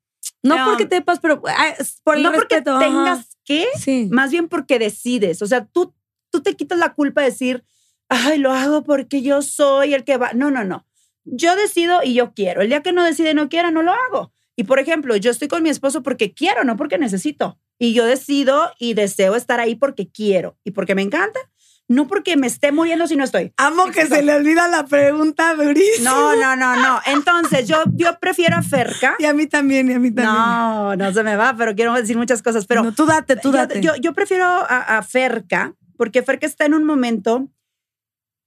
[0.42, 3.64] No porque te pas, pero ah, por el no porque tengas que,
[4.10, 5.40] más bien porque decides.
[5.40, 5.94] O sea, tú,
[6.30, 7.64] tú te quitas la culpa de decir,
[8.08, 10.32] ay, lo hago porque yo soy el que va.
[10.34, 10.86] No, no, no.
[11.24, 12.62] Yo decido y yo quiero.
[12.62, 14.32] El día que no decide y no quiera, no lo hago.
[14.56, 17.58] Y por ejemplo, yo estoy con mi esposo porque quiero, no porque necesito.
[17.78, 21.40] Y yo decido y deseo estar ahí porque quiero y porque me encanta.
[21.88, 23.52] No porque me esté muriendo si no estoy.
[23.58, 26.10] Amo que se le olvida la pregunta durísima.
[26.10, 27.00] No, no, no, no.
[27.06, 29.14] Entonces, yo, yo prefiero a Ferca.
[29.20, 30.34] Y a mí también, y a mí también.
[30.34, 32.66] No, no se me va, pero quiero decir muchas cosas.
[32.66, 33.80] Pero tú date, tú date.
[33.80, 37.48] Yo, yo, prefiero a, a Ferca porque Ferca está en un momento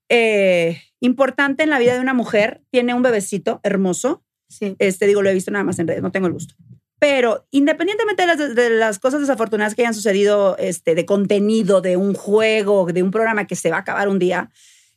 [0.09, 2.61] eh, importante en la vida de una mujer.
[2.71, 4.23] Tiene un bebecito hermoso.
[4.49, 4.75] Sí.
[4.79, 6.55] Este, digo, lo he visto nada más en redes, no tengo el gusto.
[6.99, 12.85] Pero independientemente de las, cosas desafortunadas que hayan sucedido este, de contenido, de un juego,
[12.87, 14.51] de un programa que se va a acabar un día,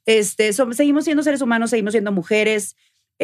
[0.05, 2.75] este, seguimos siendo seres humanos, seguimos siendo mujeres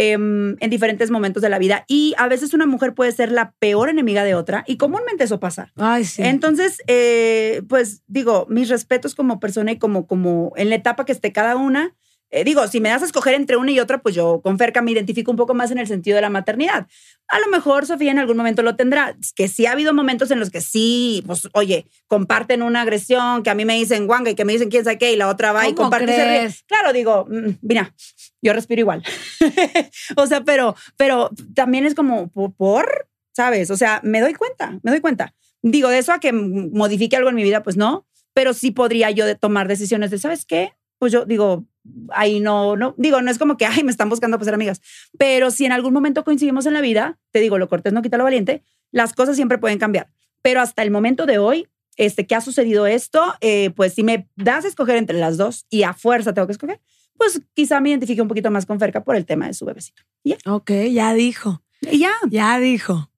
[0.00, 1.84] em, en diferentes momentos de la vida.
[1.88, 5.40] Y a veces una mujer puede ser la peor enemiga de otra y comúnmente eso
[5.40, 5.72] pasa.
[5.76, 6.22] Ay, sí.
[6.22, 11.10] Entonces, eh, pues digo, mis respetos como persona y como, como en la etapa que
[11.10, 11.96] esté cada una.
[12.30, 14.82] Eh, digo, si me das a escoger entre una y otra, pues yo con Ferca
[14.82, 16.86] me identifico un poco más en el sentido de la maternidad.
[17.26, 20.38] A lo mejor Sofía en algún momento lo tendrá, que sí ha habido momentos en
[20.38, 24.34] los que sí, pues oye, comparten una agresión, que a mí me dicen guanga y
[24.34, 26.50] que me dicen quién sabe qué, y la otra va y comparte.
[26.66, 27.94] Claro, digo, mm, mira,
[28.42, 29.02] yo respiro igual.
[30.16, 33.70] o sea, pero, pero también es como por, ¿sabes?
[33.70, 35.34] O sea, me doy cuenta, me doy cuenta.
[35.62, 39.10] Digo, de eso a que modifique algo en mi vida, pues no, pero sí podría
[39.10, 40.72] yo tomar decisiones de, ¿sabes qué?
[40.98, 41.66] Pues yo digo,
[42.10, 44.80] ahí no, no, digo, no es como que, ay, me están buscando para ser amigas,
[45.18, 48.16] pero si en algún momento coincidimos en la vida, te digo, lo cortés no quita
[48.16, 50.08] lo valiente, las cosas siempre pueden cambiar.
[50.42, 54.28] Pero hasta el momento de hoy, este, que ha sucedido esto, eh, pues si me
[54.36, 56.80] das a escoger entre las dos y a fuerza tengo que escoger,
[57.18, 60.02] pues quizá me identifique un poquito más con Ferca por el tema de su bebecito.
[60.24, 60.36] ¿Ya?
[60.46, 61.62] Ok, ya dijo.
[61.82, 62.12] Y ya.
[62.30, 63.10] Ya dijo.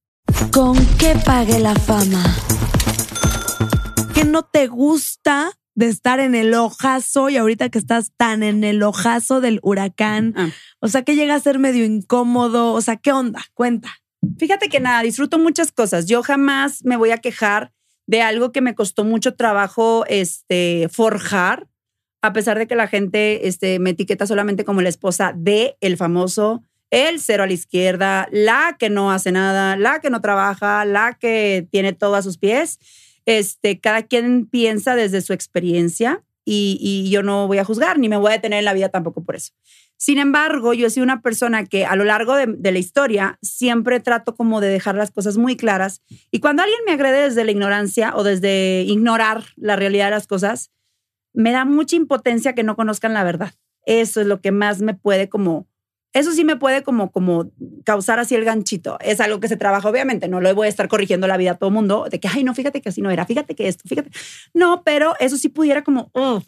[0.52, 2.24] ¿Con qué pague la fama?
[4.14, 8.64] ¿Qué no te gusta de estar en el ojazo y ahorita que estás tan en
[8.64, 10.50] el ojazo del huracán, ah.
[10.80, 13.42] o sea, que llega a ser medio incómodo, o sea, ¿qué onda?
[13.54, 13.88] Cuenta.
[14.38, 16.06] Fíjate que nada, disfruto muchas cosas.
[16.06, 17.72] Yo jamás me voy a quejar
[18.06, 21.68] de algo que me costó mucho trabajo este, forjar,
[22.22, 25.96] a pesar de que la gente este, me etiqueta solamente como la esposa de el
[25.96, 30.84] famoso, el cero a la izquierda, la que no hace nada, la que no trabaja,
[30.84, 32.78] la que tiene todo a sus pies.
[33.26, 38.16] Este, cada quien piensa desde su experiencia y, yo no voy a juzgar ni me
[38.16, 39.52] voy a detener en la vida tampoco por eso.
[39.96, 44.00] Sin embargo, yo he sido una persona que a lo largo de, la historia siempre
[44.00, 47.50] trato como de dejar las cosas muy claras y cuando alguien me agrede desde la
[47.50, 50.70] ignorancia o desde ignorar la realidad de las cosas,
[51.40, 53.52] me da mucha impotencia que no conozcan la verdad.
[53.86, 55.66] Eso es lo que más me puede como
[56.12, 57.52] eso sí me puede como, como
[57.84, 58.98] causar así el ganchito.
[59.00, 60.26] Es algo que se trabaja, obviamente.
[60.26, 62.54] No lo voy a estar corrigiendo la vida a todo mundo de que, ay, no,
[62.54, 64.10] fíjate que así no era, fíjate que esto, fíjate.
[64.52, 66.42] No, pero eso sí pudiera como, oh,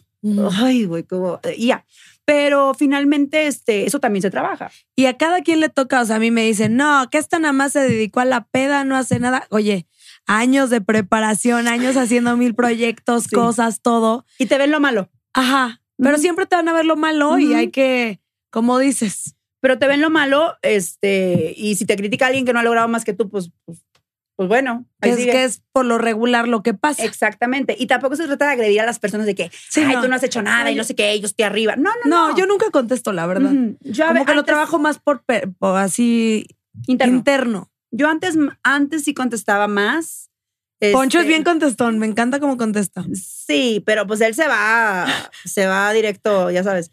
[0.51, 1.85] ay, güey, como, ya.
[2.25, 4.71] Pero finalmente, este, eso también se trabaja.
[4.95, 7.39] Y a cada quien le toca, o sea, a mí me dicen, no, que esta
[7.39, 9.45] nada más se dedicó a la peda, no hace nada.
[9.49, 9.87] Oye,
[10.25, 14.25] años de preparación, años haciendo mil proyectos, cosas, todo.
[14.39, 15.09] Y te ven lo malo.
[15.33, 15.81] Ajá.
[15.97, 18.19] Pero siempre te van a ver lo malo y hay que,
[18.49, 22.59] como dices, pero te ven lo malo, este, y si te critica alguien que no
[22.59, 23.79] ha logrado más que tú, pues, pues,
[24.35, 24.85] pues bueno.
[25.01, 27.03] es que es por lo regular lo que pasa.
[27.05, 27.75] Exactamente.
[27.79, 30.23] Y tampoco se trata de agredir a las personas de que, ay, tú no has
[30.23, 31.75] hecho nada y no sé qué, ellos te arriba.
[31.77, 32.37] No, no, no.
[32.37, 33.51] yo nunca contesto, la verdad.
[33.81, 35.23] Yo Como que lo trabajo más por,
[35.77, 36.47] así
[36.87, 37.15] interno.
[37.15, 37.71] interno.
[37.95, 40.31] Yo antes, antes sí contestaba más
[40.91, 43.05] Poncho es bien este, contestón, me encanta cómo contesta.
[43.13, 45.05] Sí, pero pues él se va,
[45.45, 46.91] se va directo, ya sabes.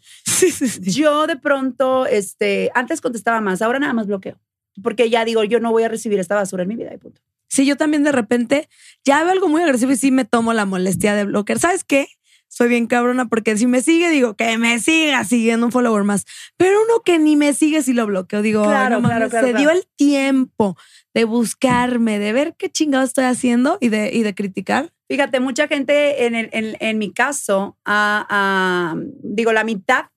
[0.81, 4.39] Yo de pronto, este, antes contestaba más, ahora nada más bloqueo.
[4.81, 7.21] Porque ya digo, yo no voy a recibir esta basura en mi vida y punto.
[7.49, 8.69] Sí, yo también de repente
[9.03, 11.59] ya veo algo muy agresivo y sí me tomo la molestia de bloquear.
[11.59, 12.07] ¿Sabes qué?
[12.53, 16.25] Soy bien cabrona porque si me sigue, digo que me siga siguiendo un follower más.
[16.57, 19.69] Pero uno que ni me sigue si lo bloqueo, digo, claro, claro, claro, se dio
[19.69, 20.75] el tiempo
[21.13, 24.91] de buscarme, de ver qué chingado estoy haciendo y de, y de criticar.
[25.07, 30.07] Fíjate, mucha gente en, el, en, en mi caso, a, digo, la mitad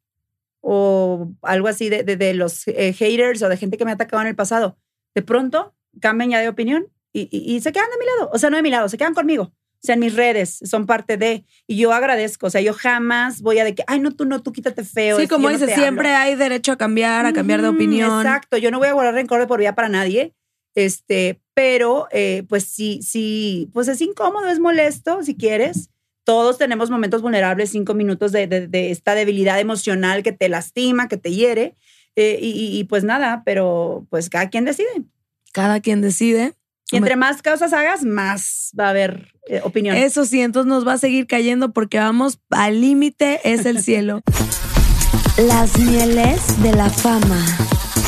[0.61, 4.22] o algo así de, de, los eh, haters o de gente que me ha atacado
[4.22, 4.76] en el pasado,
[5.14, 8.30] de pronto cambian ya de opinión y, y, se quedan de mi lado.
[8.32, 9.53] O sea, no de mi lado, se quedan conmigo.
[9.85, 11.45] Sea, en mis redes son parte de.
[11.66, 12.47] Y yo agradezco.
[12.47, 15.20] O sea, yo jamás voy a de que, ay, no, tú no, tú quítate feo.
[15.20, 18.24] Sí, como dices, siempre hay derecho a cambiar, a cambiar de opinión.
[18.24, 18.57] Exacto.
[18.57, 20.32] Yo no voy a guardar rencor de por vida para nadie.
[20.74, 25.91] Este, pero, eh, pues sí, sí, pues es incómodo, es molesto, si quieres.
[26.24, 31.18] Todos tenemos momentos vulnerables, cinco minutos de, de, esta debilidad emocional que te lastima, que
[31.18, 31.76] te hiere.
[32.16, 35.05] Eh, y, y, pues nada, pero pues cada quien decide.
[35.53, 36.55] Cada quien decide.
[36.93, 39.97] Y entre más cosas hagas, más va a haber eh, opinión.
[39.97, 44.20] Eso sí, entonces nos va a seguir cayendo porque vamos al límite, es el cielo.
[45.49, 47.45] Las mieles de la fama.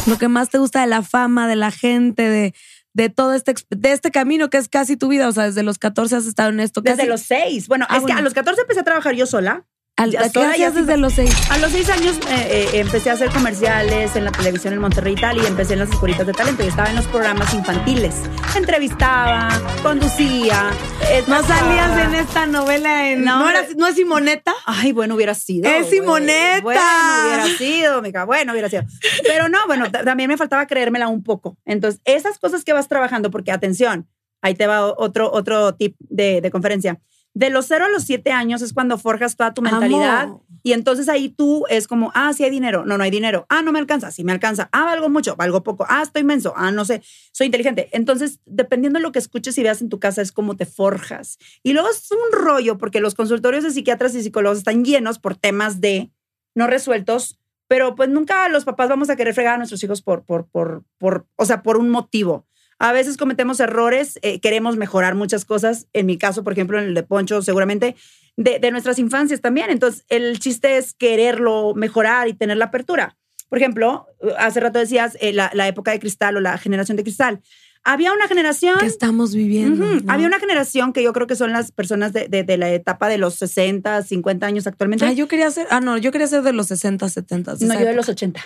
[0.06, 2.54] Lo que más te gusta de la fama, de la gente, de,
[2.92, 5.26] de todo este, de este camino que es casi tu vida.
[5.28, 6.82] O sea, desde los 14 has estado en esto.
[6.82, 7.66] Desde los 6.
[7.66, 9.66] Bueno, ah, es que a los 14 empecé a trabajar yo sola.
[9.98, 11.34] Al, ¿Qué hacías desde los seis?
[11.48, 15.14] A los seis años eh, eh, empecé a hacer comerciales en la televisión en Monterrey
[15.14, 16.62] y tal, y empecé en las escuelitas de talento.
[16.62, 18.14] Y estaba en los programas infantiles.
[18.54, 19.48] Entrevistaba,
[19.82, 20.70] conducía.
[21.10, 23.24] Eh, ¿No salías en esta novela en.
[23.24, 24.52] No, ¿no, es Simoneta?
[24.66, 25.66] Ay, bueno, hubiera sido.
[25.70, 26.60] ¡Es Simoneta!
[26.60, 26.80] Bueno,
[27.24, 28.24] hubiera sido, mica.
[28.26, 28.82] Bueno, hubiera sido.
[29.22, 31.56] Pero no, bueno, también me faltaba creérmela un poco.
[31.64, 34.06] Entonces, esas cosas que vas trabajando, porque atención,
[34.42, 37.00] ahí te va otro, otro tip de, de conferencia
[37.36, 40.30] de los 0 a los 7 años es cuando forjas toda tu mentalidad.
[40.62, 42.86] Y entonces ahí tú es como, ah, sí hay dinero.
[42.86, 43.44] No, no hay dinero.
[43.50, 44.10] Ah, no me alcanza.
[44.10, 44.70] Sí me alcanza.
[44.72, 45.36] Ah, valgo mucho.
[45.36, 45.84] Valgo poco.
[45.86, 46.54] Ah, estoy inmenso.
[46.56, 47.02] Ah, no sé.
[47.32, 47.90] Soy inteligente.
[47.92, 51.36] Entonces, dependiendo de lo que escuches y veas en tu casa, es como te forjas.
[51.62, 55.36] Y luego es un rollo porque los consultorios de psiquiatras y psicólogos están llenos por
[55.36, 56.10] temas de
[56.54, 57.38] no resueltos.
[57.68, 60.84] Pero pues nunca los papás vamos a querer fregar a nuestros hijos por, por, por,
[60.96, 62.46] por o sea, por un motivo.
[62.78, 65.86] A veces cometemos errores, eh, queremos mejorar muchas cosas.
[65.92, 67.96] En mi caso, por ejemplo, en el de Poncho, seguramente
[68.36, 69.70] de, nuestras infancias también.
[69.70, 73.16] Entonces, el chiste es quererlo mejorar y tener la apertura.
[73.48, 74.06] Por ejemplo,
[74.38, 77.40] hace rato decías eh, la, época de cristal o la generación de cristal.
[77.82, 78.78] Había una generación.
[78.80, 79.86] Que estamos viviendo.
[80.08, 83.36] Había una generación que yo creo que son las personas de, la etapa de los
[83.36, 85.06] 60, 50 años actualmente.
[85.06, 85.68] Ah, yo quería ser.
[85.70, 87.54] Ah, no, yo quería ser de los 60, 70.
[87.60, 88.40] no, yo de los 80.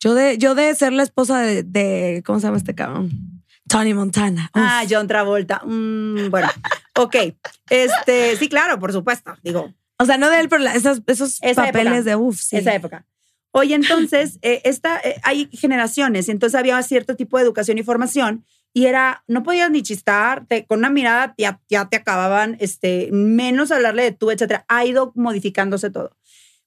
[0.00, 2.24] Yo de, yo de ser la esposa de, de.
[2.26, 3.41] ¿Cómo se llama este cabrón?
[3.72, 4.50] Tony Montana.
[4.52, 5.62] Ah, John Travolta.
[5.64, 6.48] Mm, bueno,
[6.94, 7.16] ok.
[7.70, 9.34] Este, sí, claro, por supuesto.
[9.42, 9.72] Digo.
[9.98, 12.56] O sea, no de él, pero esos, esos papeles de uff, sí.
[12.58, 13.06] Esa época.
[13.52, 18.44] Oye, entonces, eh, esta, eh, hay generaciones, entonces había cierto tipo de educación y formación,
[18.74, 23.70] y era, no podías ni chistar, con una mirada ya, ya te acababan, este, menos
[23.70, 24.64] hablarle de tú, etcétera.
[24.68, 26.16] Ha ido modificándose todo.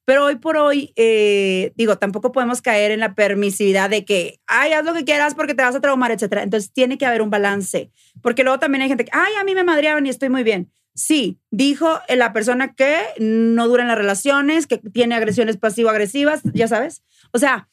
[0.05, 4.71] Pero hoy por hoy, eh, digo, tampoco podemos caer en la permisividad de que, ay,
[4.73, 6.43] haz lo que quieras porque te vas a traumar, etcétera.
[6.43, 7.91] Entonces tiene que haber un balance,
[8.21, 10.71] porque luego también hay gente que, ay, a mí me madreaban y estoy muy bien.
[10.93, 17.03] Sí, dijo la persona que no duran las relaciones, que tiene agresiones pasivo-agresivas, ya sabes.
[17.33, 17.67] O sea,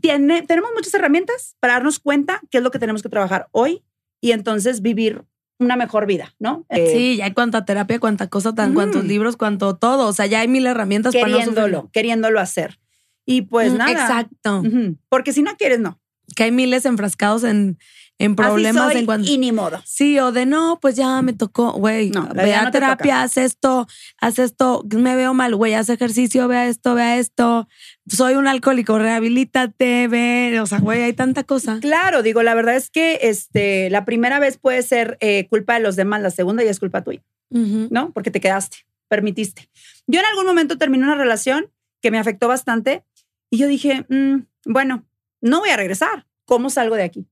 [0.00, 3.82] tiene, tenemos muchas herramientas para darnos cuenta qué es lo que tenemos que trabajar hoy
[4.20, 5.24] y entonces vivir
[5.64, 6.66] una mejor vida, ¿no?
[6.68, 10.06] Eh, sí, ya hay cuánta terapia, cuánta cosa, tan, cuántos libros, cuánto todo.
[10.08, 12.78] O sea, ya hay mil herramientas queriéndolo, para no Queriéndolo hacer.
[13.24, 13.92] Y pues nada.
[13.92, 14.62] Exacto.
[15.08, 16.00] Porque si no quieres, no.
[16.34, 17.78] Que hay miles enfrascados en,
[18.18, 19.28] en problemas en cuanto.
[19.28, 19.82] Y ni modo.
[19.84, 22.10] Sí, o de no, pues ya me tocó, güey.
[22.10, 23.86] No, ve a terapia, haz esto,
[24.20, 27.68] haz esto, me veo mal, güey, haz ejercicio, vea esto, vea esto.
[28.06, 30.60] Soy un alcohólico, rehabilítate, ve.
[30.60, 31.78] O sea, güey, hay tanta cosa.
[31.80, 35.80] Claro, digo, la verdad es que este, la primera vez puede ser eh, culpa de
[35.80, 38.12] los demás, la segunda ya es culpa tuya, ¿no?
[38.12, 39.68] Porque te quedaste, permitiste.
[40.06, 43.04] Yo en algún momento terminé una relación que me afectó bastante
[43.50, 45.04] y yo dije, mm, bueno,
[45.40, 46.26] no voy a regresar.
[46.44, 47.26] ¿Cómo salgo de aquí?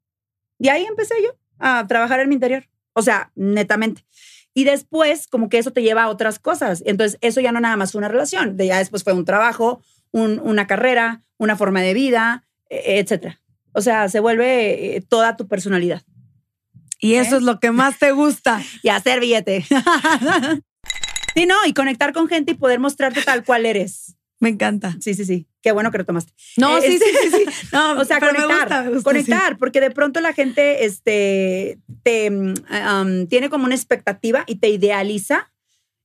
[0.61, 2.69] Y ahí empecé yo a trabajar en mi interior.
[2.93, 4.05] O sea, netamente.
[4.53, 6.83] Y después, como que eso te lleva a otras cosas.
[6.85, 8.57] Entonces, eso ya no nada más fue una relación.
[8.57, 9.83] De ya después fue un trabajo,
[10.13, 13.41] una carrera, una forma de vida, e, etcétera.
[13.73, 16.03] O sea, se vuelve eh, toda tu personalidad.
[16.99, 18.61] Y eso es lo que más te gusta.
[18.83, 19.65] y hacer billete.
[21.35, 24.17] sí, no, y conectar con gente y poder mostrarte tal cual eres.
[24.41, 24.97] Me encanta.
[25.01, 25.47] Sí, sí, sí.
[25.63, 26.33] Qué bueno que lo tomaste.
[26.57, 27.45] No, sí, sí, sí, sí.
[27.73, 33.67] No, o sea, conectar, conectar, porque de pronto la gente este, te, mm, tiene como
[33.67, 35.53] una expectativa y te idealiza.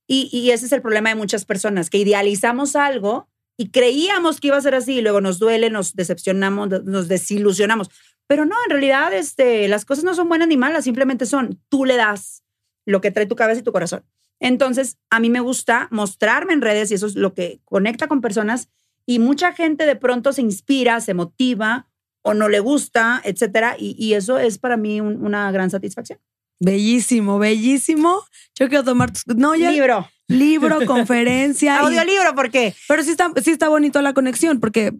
[0.07, 3.27] Y, y, ese es el problema de muchas personas, que idealizamos algo
[3.57, 7.89] y creíamos que iba a ser así y luego nos duele, nos decepcionamos, nos desilusionamos.
[8.27, 11.85] Pero no, en realidad este, las cosas no son buenas ni malas, simplemente son, tú
[11.85, 12.43] le das
[12.85, 14.03] lo que trae tu cabeza y tu corazón.
[14.45, 18.21] Entonces, a mí me gusta mostrarme en redes y eso es lo que conecta con
[18.21, 18.69] personas
[19.07, 21.87] y mucha gente de pronto se inspira, se motiva
[22.21, 23.75] o no le gusta, etcétera.
[23.79, 26.19] Y, eso es para mí una gran satisfacción.
[26.59, 28.21] Bellísimo, bellísimo.
[28.53, 29.71] Yo quiero tomar No, ya.
[29.71, 30.07] Libro.
[30.27, 31.79] Libro, conferencia.
[31.79, 32.75] Audiolibro, ¿por qué?
[32.87, 34.93] Pero sí está, sí está bonito la conexión, porque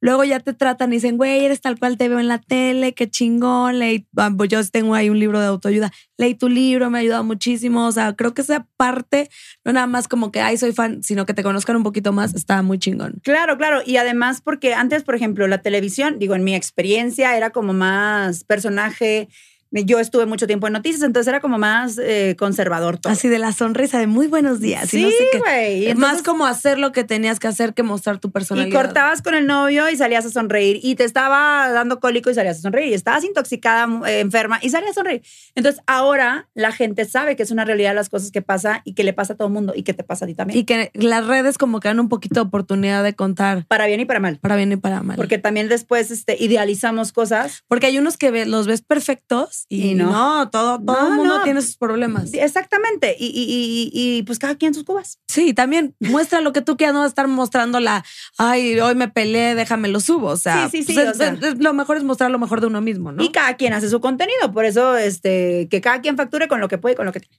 [0.00, 2.94] luego ya te tratan y dicen, güey, eres tal cual te veo en la tele,
[2.94, 6.90] qué chingón, leí, ah, pues yo tengo ahí un libro de autoayuda, leí tu libro,
[6.90, 9.30] me ha ayudado muchísimo, o sea, creo que esa parte,
[9.64, 12.34] no nada más como que, ay, soy fan, sino que te conozcan un poquito más,
[12.34, 13.20] está muy chingón.
[13.22, 17.50] Claro, claro, y además porque antes, por ejemplo, la televisión, digo, en mi experiencia era
[17.50, 19.28] como más personaje
[19.70, 23.12] yo estuve mucho tiempo en noticias, entonces era como más eh, conservador todo.
[23.12, 24.88] Así de la sonrisa de muy buenos días.
[24.88, 25.86] Sí, güey.
[25.86, 28.68] Es más como hacer lo que tenías que hacer que mostrar tu personalidad.
[28.68, 30.80] Y cortabas con el novio y salías a sonreír.
[30.82, 32.90] Y te estaba dando cólico y salías a sonreír.
[32.90, 35.22] Y estabas intoxicada, eh, enferma y salías a sonreír.
[35.54, 39.04] Entonces ahora la gente sabe que es una realidad las cosas que pasa y que
[39.04, 40.58] le pasa a todo el mundo y que te pasa a ti también.
[40.58, 43.66] Y que las redes como que dan un poquito de oportunidad de contar.
[43.66, 44.38] Para bien y para mal.
[44.38, 45.16] Para bien y para mal.
[45.16, 47.64] Porque también después este, idealizamos cosas.
[47.68, 51.76] Porque hay unos que los ves perfectos y, no todo, todo el mundo tiene sus
[51.76, 52.32] problemas.
[52.32, 53.16] exactamente.
[53.18, 55.18] Y, y, y, pues cada quien sus cubas.
[55.28, 58.04] Sí, también muestra lo que tú quieras, no estar mostrando la,
[58.36, 60.28] ay, hoy me peleé, déjame lo subo.
[60.28, 63.22] O sea, sí, sí, pues lo mejor es mostrar lo mejor de uno mismo, ¿no?
[63.22, 64.52] Y cada quien hace su contenido.
[64.52, 67.20] Por eso, este, que cada quien facture con lo que puede y con lo que
[67.20, 67.38] tiene.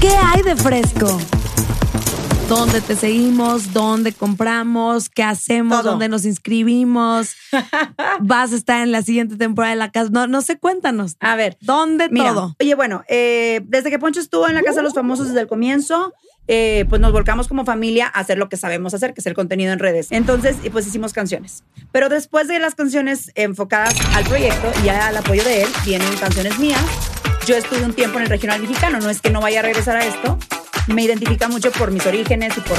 [0.00, 1.18] ¿Qué hay de fresco?
[2.48, 7.34] Dónde te seguimos, dónde compramos, qué hacemos, dónde nos inscribimos.
[8.20, 10.10] Vas a estar en la siguiente temporada de la casa.
[10.12, 11.16] No, no sé, cuéntanos.
[11.20, 11.56] A ver.
[11.60, 12.54] ¿Dónde todo?
[12.60, 15.46] Oye, bueno, eh, desde que Poncho estuvo en la Casa de los Famosos desde el
[15.48, 16.12] comienzo,
[16.46, 19.34] eh, pues nos volcamos como familia a hacer lo que sabemos hacer, que es el
[19.34, 20.08] contenido en redes.
[20.10, 21.64] Entonces, pues hicimos canciones.
[21.90, 26.58] Pero después de las canciones enfocadas al proyecto y al apoyo de él, vienen canciones
[26.58, 26.84] mías.
[27.46, 29.96] Yo estuve un tiempo en el regional mexicano, no es que no vaya a regresar
[29.96, 30.36] a esto,
[30.88, 32.76] me identifica mucho por mis orígenes y por,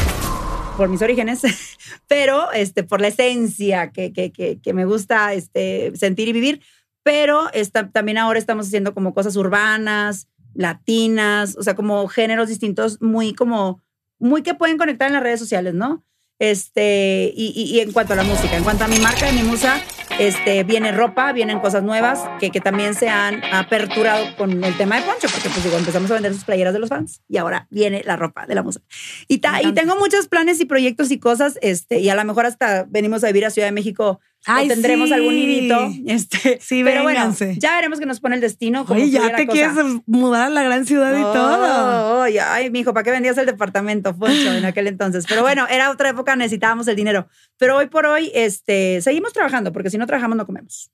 [0.76, 1.42] por mis orígenes,
[2.08, 6.62] pero este, por la esencia que, que, que, me gusta este, sentir y vivir.
[7.02, 13.02] Pero está, también ahora estamos haciendo como cosas urbanas, latinas, o sea, como géneros distintos,
[13.02, 13.82] muy como,
[14.20, 16.04] muy que pueden conectar en las redes sociales, ¿no?
[16.40, 19.44] Este, y, y, en cuanto a la música, en cuanto a mi marca, de mi
[19.44, 19.82] musa,
[20.20, 24.98] este, viene ropa, vienen cosas nuevas que, que también se han aperturado con el tema
[24.98, 27.68] de Poncho, porque pues digo, empezamos a vender sus playeras de los fans y ahora
[27.70, 28.82] viene la ropa de la musa.
[29.28, 32.86] Y, y tengo muchos planes y proyectos y cosas, este, y a lo mejor hasta
[32.90, 35.92] venimos a vivir a Ciudad de México tendremos algún nidito.
[36.06, 38.86] Este, sí, pero bueno, ya veremos que nos pone el destino.
[38.88, 39.74] Oye, ya te quieres
[40.06, 42.22] mudar a la gran ciudad y todo.
[42.22, 45.26] Oye, ay, mijo, ¿para qué vendías el departamento, en aquel entonces?
[45.28, 47.28] Pero bueno, era otra época, necesitábamos el dinero.
[47.58, 50.92] Pero hoy por hoy, este, seguimos trabajando, porque si no trabajamos, no comemos.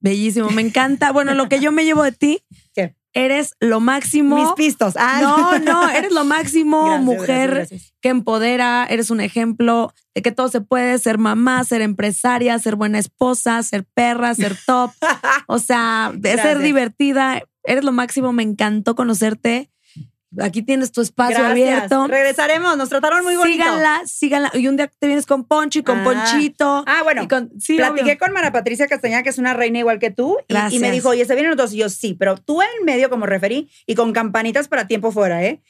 [0.00, 1.12] Bellísimo, me encanta.
[1.12, 2.42] Bueno, lo que yo me llevo de ti
[2.74, 2.96] ¿Qué?
[3.14, 4.36] Eres lo máximo.
[4.36, 4.94] Mis pistos.
[4.96, 5.18] Ah.
[5.20, 7.68] No, no, eres lo máximo, mujer
[8.00, 12.76] que empodera, eres un ejemplo de que todo se puede, ser mamá, ser empresaria, ser
[12.76, 14.90] buena esposa, ser perra, ser top.
[15.46, 17.42] o sea, de ser divertida.
[17.64, 19.71] Eres lo máximo, me encantó conocerte.
[20.40, 22.06] Aquí tienes tu espacio abierto.
[22.06, 23.62] Regresaremos, nos trataron muy bonito.
[23.62, 24.50] Síganla, síganla.
[24.54, 26.04] Y un día te vienes con Poncho y con ah.
[26.04, 26.84] Ponchito.
[26.86, 27.26] Ah, bueno.
[27.28, 30.38] platiqué con Mara Patricia Castañeda, que es una reina igual que tú.
[30.70, 31.72] Y, me dijo, oye, ¿se vienen los dos?
[31.74, 35.44] Y yo, sí, pero tú en medio como referí y con campanitas para tiempo fuera,
[35.44, 35.60] ¿eh?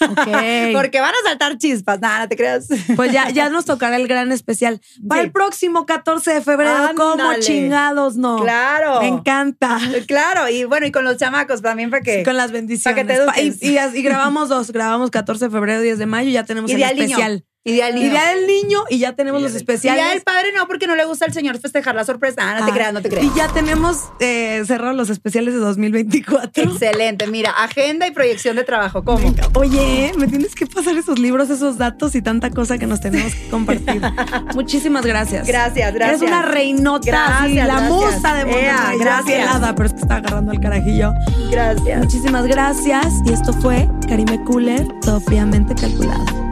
[0.72, 2.00] Porque van a saltar chispas.
[2.00, 2.68] Nada, no te creas.
[2.96, 4.80] Pues ya, ya nos tocará el gran especial.
[5.08, 8.42] Para el próximo 14 de febrero, como chingados no.
[8.42, 9.00] Claro.
[9.00, 9.78] Me encanta.
[10.06, 10.48] Claro.
[10.48, 12.22] Y bueno, y con los chamacos también para que.
[12.22, 13.04] con las bendiciones.
[13.04, 14.70] Para que te y, y, grabamos dos.
[14.70, 16.30] Grabamos 14 de febrero, 10 de mayo.
[16.30, 17.44] Ya tenemos el especial.
[17.72, 18.12] Día del niño.
[18.12, 20.02] del niño y ya tenemos los especiales.
[20.02, 22.42] Día del padre no, porque no le gusta al señor festejar la sorpresa.
[22.42, 23.24] Ah, no te ah, creas, no te creas.
[23.24, 26.62] Y ya tenemos eh, cerrados los especiales de 2024.
[26.62, 27.26] Excelente.
[27.26, 29.02] Mira, agenda y proyección de trabajo.
[29.02, 29.34] ¿Cómo?
[29.54, 33.34] Oye, me tienes que pasar esos libros, esos datos y tanta cosa que nos tenemos
[33.34, 34.02] que compartir.
[34.54, 35.46] Muchísimas gracias.
[35.46, 36.20] Gracias, gracias.
[36.20, 38.98] Eres una reinota, gracias, la musa de Monterrey.
[38.98, 39.46] gracias.
[39.46, 41.12] Nada, pero es que está agarrando el carajillo.
[41.50, 41.98] Gracias.
[41.98, 43.06] Muchísimas gracias.
[43.24, 46.43] Y esto fue Karime Cooler, todo fríamente calculado.